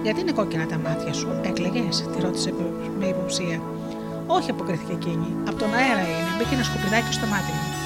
[0.02, 2.55] Γιατί είναι κόκκινα τα μάτια σου, έκλεγε, τη ρώτησε
[2.98, 3.60] με υποψία.
[4.27, 5.27] Όχι, αποκρίθηκε εκείνη.
[5.48, 6.31] Από τον αέρα είναι.
[6.39, 7.80] Μπήκε ένα σκουπιδάκι στο μάτι μου.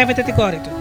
[0.00, 0.72] Λατρεύετε την κόρη του.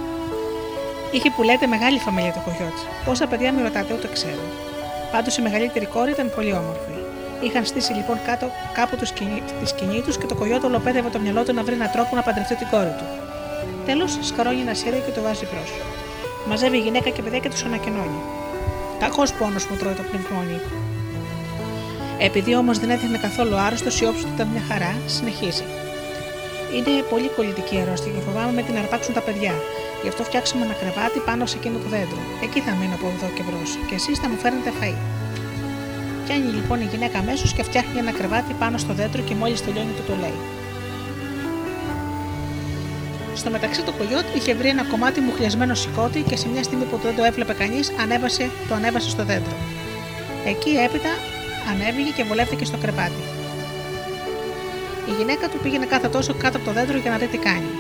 [1.12, 2.78] Είχε που λέτε μεγάλη φαμίλια το κογιότ.
[3.06, 4.44] Πόσα παιδιά με ρωτάτε, ούτε ξέρω.
[5.12, 6.96] Πάντως η μεγαλύτερη κόρη ήταν πολύ όμορφη.
[7.46, 9.06] Είχαν στήσει λοιπόν κάτω κάπου τη
[9.72, 12.56] σκηνή τους και το κογιότ ολοπέδευε το μυαλό του να βρει έναν τρόπο να παντρευτεί
[12.56, 13.06] την κόρη του.
[13.86, 15.72] Τέλος, σκαρώνει ένα σχέδιο και το βάζει μπρος.
[16.50, 18.22] Μαζεύει γυναίκα και παιδιά και τους ανακοινώνει.
[19.00, 20.60] Κακός πόνος μου τρώει το πνευμόνι.
[22.20, 25.64] Επειδή όμως δεν έδειχνε καθόλου άρρωστος, η όψη του ήταν μια χαρά, συνεχίζει.
[26.76, 29.54] Είναι πολύ κολλητική αρρώστια και φοβάμαι με την αρπάξουν τα παιδιά.
[30.02, 32.22] Γι' αυτό φτιάξαμε ένα κρεβάτι πάνω σε εκείνο το δέντρο.
[32.46, 33.70] Εκεί θα μείνω από εδώ και μπρος.
[33.88, 34.98] Και εσείς θα μου φέρνετε φαΐ.
[36.26, 39.94] Πιάνει λοιπόν η γυναίκα αμέσως και φτιάχνει ένα κρεβάτι πάνω στο δέντρο και μόλις τελειώνει
[39.98, 40.40] το το λέει.
[43.36, 46.98] Στο μεταξύ το κογιότ είχε βρει ένα κομμάτι μουχλιασμένο σηκώτη και σε μια στιγμή που
[47.04, 49.56] δεν το έβλεπε κανείς, ανέβασε, το ανέβασε στο δέντρο.
[50.46, 51.10] Εκεί έπειτα
[51.72, 53.39] ανέβηκε και βολεύτηκε στο κρεβάτι.
[55.10, 57.72] Η γυναίκα του πήγαινε κάθε τόσο κάτω από το δέντρο για να δει τι κάνει.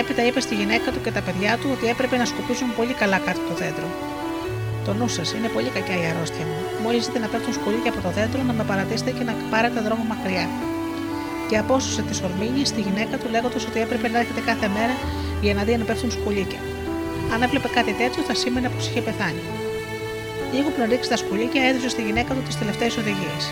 [0.00, 3.18] Έπειτα είπε στη γυναίκα του και τα παιδιά του ότι έπρεπε να σκουπίσουν πολύ καλά
[3.26, 3.88] κάτω από το δέντρο.
[4.86, 6.58] Το νου σας, είναι πολύ κακιά η αρρώστια μου.
[6.84, 10.04] Μόλις δείτε να πέφτουν σκουλίκια από το δέντρο, να με παρατήσετε και να πάρετε δρόμο
[10.12, 10.46] μακριά.
[11.48, 14.94] Και απόσωσε τη Ορμήνη στη γυναίκα του λέγοντας ότι έπρεπε να έρχεται κάθε μέρα
[15.44, 16.60] για να δει αν πέφτουν σκουλίκια.
[17.32, 19.42] Αν έβλεπε κάτι τέτοιο, θα σήμαινε πως είχε πεθάνει.
[20.54, 23.42] Λίγο πριν ρίξει τα σκουλίκια, έδωσε στη γυναίκα του τις τελευταίες οδηγίες.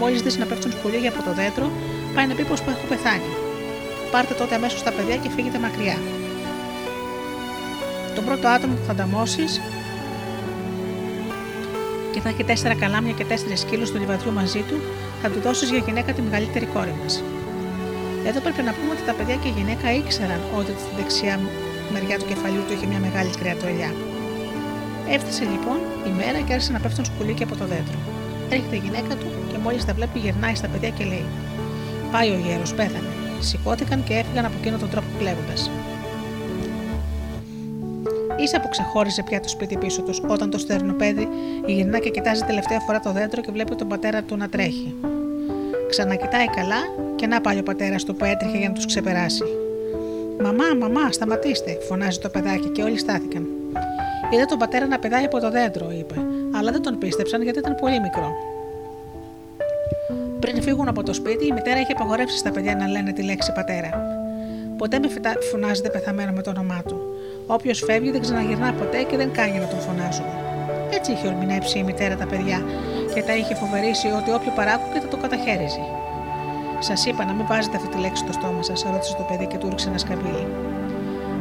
[0.00, 1.66] Μόλις δεις να πέφτουν σκουλίκια από το δέντρο,
[2.16, 3.30] πάει να πει πως έχω πεθάνει.
[4.12, 5.98] Πάρτε τότε αμέσως τα παιδιά και φύγετε μακριά.
[8.14, 9.46] Το πρώτο άτομο που θα ανταμώσει
[12.12, 14.76] και θα έχει τέσσερα καλάμια και τέσσερις κύλου του λιβαδιού μαζί του,
[15.22, 17.22] θα του δώσεις για γυναίκα τη μεγαλύτερη κόρη μας.
[18.28, 21.40] Εδώ πρέπει να πούμε ότι τα παιδιά και η γυναίκα ήξεραν ότι στη δεξιά
[21.92, 23.90] μεριά του κεφαλιού του είχε μια μεγάλη κρεατοελιά.
[25.16, 25.78] Έφτασε λοιπόν
[26.08, 27.98] η μέρα και άρχισε να πέφτουν σκουλίκια από το δέντρο.
[28.54, 31.26] Έρχεται η γυναίκα του και μόλις τα βλέπει γυρνάει στα παιδιά και λέει:
[32.12, 33.08] Πάει ο γέρος, πέθανε.
[33.40, 35.70] Σηκώθηκαν και έφυγαν από εκείνον τον τρόπο κλέβοντας.
[38.46, 41.28] σα που ξεχώρισε πια το σπίτι πίσω τους, όταν το στερνοπέδι
[41.66, 44.94] γυρνά και κοιτάζει τελευταία φορά το δέντρο και βλέπει τον πατέρα του να τρέχει.
[45.88, 46.80] Ξανακοιτάει καλά
[47.16, 49.44] και να πάλι ο πατέρας του που έτρεχε για να τους ξεπεράσει.
[50.42, 53.46] Μαμά, μαμά, σταματήστε, φωνάζει το παιδάκι και όλοι στάθηκαν.
[54.30, 56.14] Είδε τον πατέρα να πετάει από το δέντρο, είπε,
[56.56, 58.55] αλλά δεν τον πίστεψαν γιατί ήταν πολύ μικρό.
[60.40, 63.52] Πριν φύγουν από το σπίτι, η μητέρα είχε απαγορεύσει στα παιδιά να λένε τη λέξη
[63.52, 63.90] πατέρα.
[64.76, 65.08] Ποτέ με
[65.50, 67.00] φωνάζεται πεθαμένο με το όνομά του.
[67.46, 70.24] Όποιος φεύγει δεν ξαναγυρνά ποτέ και δεν κάνει να τον φωνάζουν.
[70.90, 72.64] Έτσι είχε ορμηνέψει η μητέρα τα παιδιά
[73.14, 75.84] και τα είχε φοβερήσει ότι όποιο παράκουγε θα το καταχέριζε.
[76.78, 79.56] Σας είπα να μην βάζετε αυτή τη λέξη στο στόμα σας, ρώτησε το παιδί και
[79.56, 80.46] του ρίξε ένα σκαμπίλι.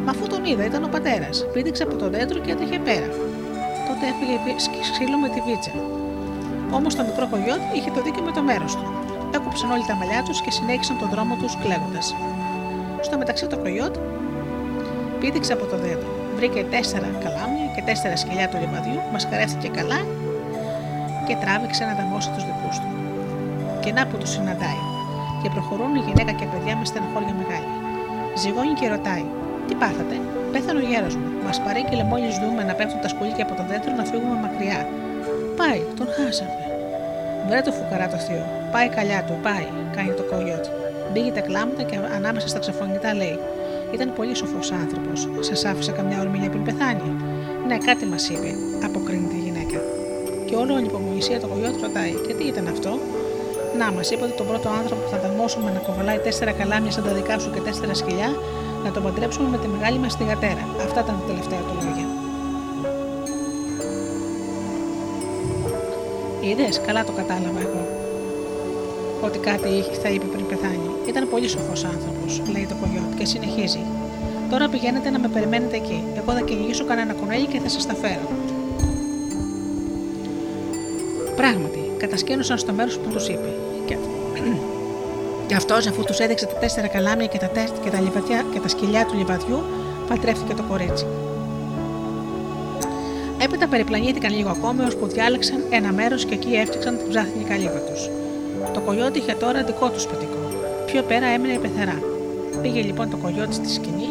[0.05, 1.45] Μα αφού τον είδα, ήταν ο πατέρας.
[1.53, 3.09] Πήδηξε από το δέντρο και έτρεχε πέρα.
[3.87, 4.55] Τότε έφυγε
[4.93, 5.94] ξύλο με τη βίτσα.
[6.71, 8.85] Όμως το μικρό κογιότ είχε το δίκιο με το μέρος του.
[9.35, 12.15] Έκοψαν όλοι τα μαλλιά τους και συνέχισαν τον δρόμο τους κλαίγοντας.
[13.01, 13.95] Στο μεταξύ το κογιότ
[15.19, 16.11] πήδηξε από το δέντρο.
[16.35, 19.99] Βρήκε τέσσερα καλάμια και τέσσερα σκυλιά του λιβαδιού, μασκαρεύτηκε καλά
[21.27, 22.89] και τράβηξε να δαμώσει τους δικούς του.
[23.83, 24.81] Και να που τους συναντάει.
[25.41, 27.71] Και προχωρούν η γυναίκα και παιδιά με στενοχώρια μεγάλη.
[28.41, 29.25] Ζυγώνει και ρωτάει:
[29.67, 30.15] Τι πάθατε,
[30.51, 31.27] πέθανε ο γέρος μου.
[31.45, 34.79] Μας παρέκειλε μόλις δούμε να πέφτουν τα σκουλίκια από το δέντρο να φύγουμε μακριά.
[35.59, 36.59] Πάει, τον χάσαμε.
[37.47, 38.45] Βρε το φουκαρά το θείο.
[38.73, 40.65] Πάει καλιά του, πάει, κάνει το κογιότ.
[41.11, 43.37] Μπήγε τα κλάματα και ανάμεσα στα ξεφωνητά λέει:
[43.95, 45.17] Ήταν πολύ σοφός άνθρωπος.
[45.39, 47.09] Σας άφησε καμιά ορμήλια πριν πεθάνει.
[47.67, 48.49] Ναι, κάτι μας είπε,
[48.87, 49.79] αποκρίνεται η γυναίκα.
[50.47, 52.91] Και όλο η υπομονησία το κογιότ ρωτάει: Και τι ήταν αυτό;
[53.79, 57.03] Να, μας είπε ότι τον πρώτο άνθρωπο που θα ταρμόσουμε να κοβαλάει τέσσερα καλάμια σαν
[57.03, 58.29] τα δικά σου και τέσσερα σκυλιά,
[58.83, 60.63] να τον παντρέψουμε με τη μεγάλη μας θηγατέρα.
[60.85, 62.24] Αυτά ήταν τα τελευταία του λόγια.
[66.49, 67.83] Είδες, καλά το κατάλαβα εγώ.
[69.21, 69.69] Ότι κάτι
[70.01, 70.89] θα είπε πριν πεθάνει.
[71.07, 73.83] Ήταν πολύ σοφός άνθρωπος, λέει το κογιότ και συνεχίζει.
[74.49, 76.03] Τώρα πηγαίνετε να με περιμένετε εκεί.
[76.17, 78.27] Εγώ θα κυνηγήσω κανένα κουνέλι και θα σας τα φέρω.
[81.35, 83.49] Πράγματι, κατασκήνωσαν στο μέρος που τους είπε.
[83.85, 83.97] Και,
[85.47, 87.71] και αυτός, αφού τους έδειξε τα τέσσερα καλάμια και τα, τέσ...
[87.83, 87.99] και τα,
[88.53, 89.63] και τα σκυλιά του λιβαδιού,
[90.07, 91.05] παντρεύτηκε το κορίτσι.
[93.45, 98.09] Έπειτα περιπλανήθηκαν λίγο ακόμη, ώσπου διάλεξαν ένα μέρος και εκεί έφτιαξαν την ψάχνη καλύβα τους.
[98.73, 100.39] Το κογιότι είχε τώρα δικό τους σπιτικό.
[100.85, 101.97] Πιο πέρα έμεινε η πεθερά.
[102.61, 104.09] Πήγε λοιπόν το κογιότι στη σκηνή,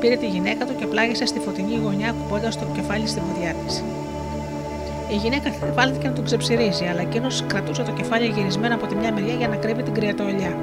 [0.00, 3.82] πήρε τη γυναίκα του και πλάγισε στη φωτεινή γωνιά κουμπώντας το κεφάλι στη βουδιά της.
[5.14, 9.12] Η γυναίκα βάλθηκε να τον ξεψυρίζει, αλλά εκείνος κρατούσε το κεφάλι γυρισμένο από τη μια
[9.12, 10.56] μεριά για να κρύβει την κρυατοελιά.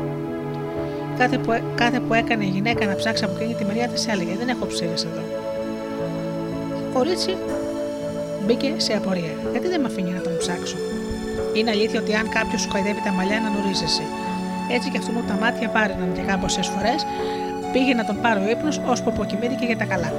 [1.17, 4.35] Κάθε που, κάθε που έκανε η γυναίκα να ψάξει από εκείνη τη μεριά της έλεγε:
[4.39, 5.21] Δεν έχω ψήρες εδώ.
[6.93, 7.35] Κορίτσι
[8.47, 9.33] μπήκε σε απορία.
[9.51, 10.77] Γιατί δεν με αφήνει να τον ψάξω;
[11.53, 14.05] Είναι αλήθεια ότι αν κάποιος σου χαϊδεύει τα μαλλιά να νουρίζεσαι.
[14.75, 16.99] Έτσι κι αυτού μου τα μάτια βάριναν και κάμποσες φορές,
[17.71, 20.13] Πήγε να τον πάρει ο ύπνος, ώσπου αποκοιμήθηκε για τα καλά.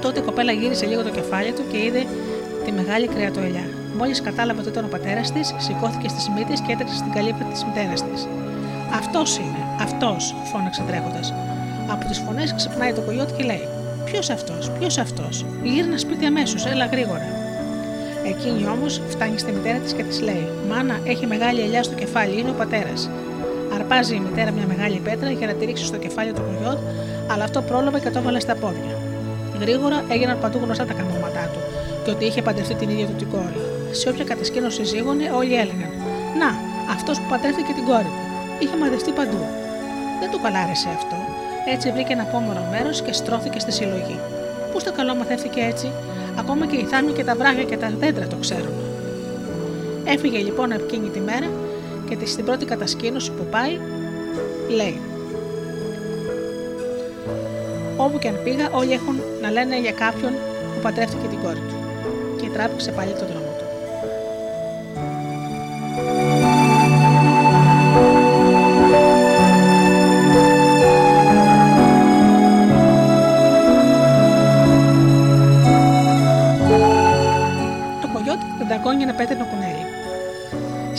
[0.00, 2.02] Τότε η κοπέλα γύρισε λίγο το κεφάλι του και είδε
[2.64, 3.66] τη μεγάλη κρεατοελιά.
[3.98, 7.64] Μόλις κατάλαβε ότι ήταν ο πατέρας της, σηκώθηκε στι μύτε και έτρεξε στην καλύπτα της
[7.64, 8.28] μητέρας της.
[9.00, 11.34] Αυτός είναι, αυτός, φώναξε τρέχοντας.
[11.88, 13.68] Από τις φωνές ξυπνάει το κογιότ και λέει:
[14.14, 17.26] Ποιος αυτός, ποιος αυτός, γύρνα σπίτι αμέσως, έλα γρήγορα.
[18.24, 22.38] Εκείνη όμως φτάνει στη μητέρα της και της λέει: Μάνα, έχει μεγάλη ελιά στο κεφάλι,
[22.40, 23.10] είναι ο πατέρας.
[23.74, 26.78] Αρπάζει η μητέρα μια μεγάλη πέτρα για να τη ρίξει στο κεφάλι του κογιότ,
[27.30, 28.94] αλλά αυτό πρόλαβε και το έβαλε στα πόδια.
[29.60, 31.60] Γρήγορα έγιναν παντού γνωστά τα καμώματά του
[32.04, 33.60] και ότι είχε παντρευτεί την ίδια του την κόρη.
[33.90, 35.92] Σε όποια κατασκήνωση ζήγωνε, όλοι έλεγαν:
[36.40, 36.50] Να,
[36.94, 38.22] αυτός που παντρεύτηκε την κόρη του.
[38.62, 39.42] Είχε μαδευτεί παντού.
[40.20, 41.13] Δεν του καλάρεσε αυτό.
[41.66, 44.18] Έτσι βρήκε ένα πόμορο μέρος και στρώθηκε στη συλλογή.
[44.72, 45.90] Πού στο καλό μαθαίθηκε έτσι,
[46.38, 48.74] ακόμα και οι θάμοι και τα βράχια και τα δέντρα το ξέρουν.
[50.04, 51.46] Έφυγε λοιπόν εκείνη τη μέρα
[52.08, 53.78] και στην πρώτη κατασκήνωση που πάει,
[54.68, 55.00] λέει:
[57.96, 60.32] Όπου και αν πήγα, όλοι έχουν να λένε για κάποιον
[60.74, 61.76] που παντρεύτηκε την κόρη του.
[62.40, 63.53] Και τράβηξε πάλι τον δρόμο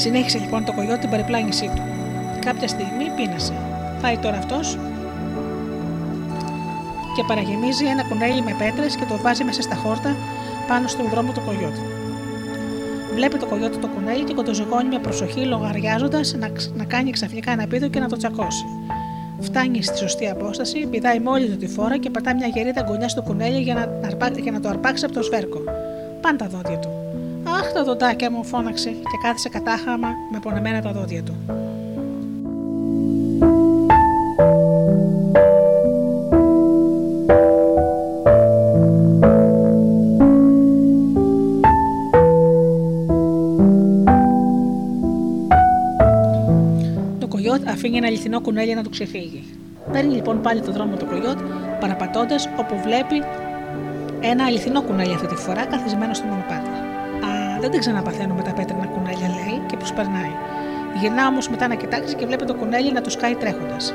[0.05, 1.81] Συνέχισε λοιπόν το κογιότ την παρεπλάνησή του.
[2.45, 3.53] Κάποια στιγμή πείνασε.
[4.01, 4.77] Πάει τώρα αυτός
[7.15, 10.15] και παραγεμίζει ένα κουνέλι με πέτρες και το βάζει μέσα στα χόρτα
[10.67, 11.79] πάνω στον δρόμο του κογιότη.
[13.13, 17.67] Βλέπει το κογιότη το κουνέλι και κοντοζυγώνει με προσοχή, λογαριάζοντας να, να κάνει ξαφνικά ένα
[17.67, 18.65] πίδο και να το τσακώσει.
[19.39, 23.21] Φτάνει στη σωστή απόσταση, πηδάει μόλι του τη φόρα και πατά μια γερίδα γκονιά στο
[23.21, 25.59] κουνέλι για να, για να το αρπάξει από το σβέρκο.
[26.21, 26.94] Πάνε τα δόντια του.
[27.59, 31.35] Αχ, τα δοντάκια μου, φώναξε και κάθισε κατάχαμα με πονεμένα τα δόντια του.
[47.85, 49.43] αφήνει ένα αληθινό κουνέλι να του ξεφύγει.
[49.91, 51.37] Παίρνει λοιπόν πάλι το δρόμο του κογιότ,
[51.79, 53.23] παραπατώντας όπου βλέπει
[54.21, 56.74] ένα αληθινό κουνέλι αυτή τη φορά καθισμένο στο μονοπάτι.
[57.65, 60.33] Α, δεν την ξαναπαθαίνω με τα πέτρινα κουνέλια, λέει και προσπερνάει.
[60.99, 63.93] Γυρνά όμως μετά να κοιτάξει και βλέπει το κουνέλι να του σκάει τρέχοντας.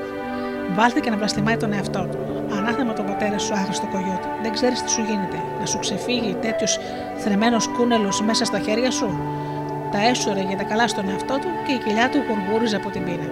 [0.75, 2.19] Βάλθηκε να βλαστημάει τον εαυτό του.
[2.57, 4.25] Ανάθεμα τον πατέρα σου, άχρηστο κογιότ.
[4.43, 5.37] Δεν ξέρεις τι σου γίνεται.
[5.61, 6.79] Να σου ξεφύγει τέτοιος
[7.17, 9.09] θρεμένος κούνελος μέσα στα χέρια σου;
[9.93, 13.05] Τα έσωρε για τα καλά στον εαυτό του και η κοιλιά του γουργούριζε από την
[13.05, 13.29] πείνα.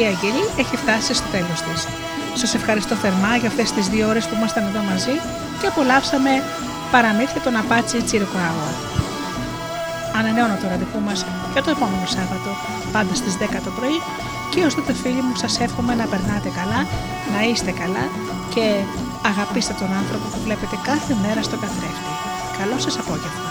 [0.00, 1.80] Με τη Γεωργία Αγγελή έχει φτάσει στο τέλος της.
[2.40, 5.14] Σας ευχαριστώ θερμά για αυτές τις δύο ώρες που ήμασταν εδώ μαζί
[5.60, 6.32] και απολαύσαμε
[6.94, 8.70] παραμύθια τον Απάτσι Τσιρκουάουα.
[10.18, 11.18] Ανανεώνω το ραντεβού μας
[11.52, 12.50] για το επόμενο Σάββατο,
[12.94, 13.98] πάντα στις 10 το πρωί.
[14.52, 16.80] Και ως τότε, φίλοι μου, σας εύχομαι να περνάτε καλά,
[17.34, 18.04] να είστε καλά
[18.54, 18.64] και
[19.30, 22.12] αγαπήστε τον άνθρωπο που βλέπετε κάθε μέρα στο καθρέφτη.
[22.58, 23.49] Καλό σας απόγευμα.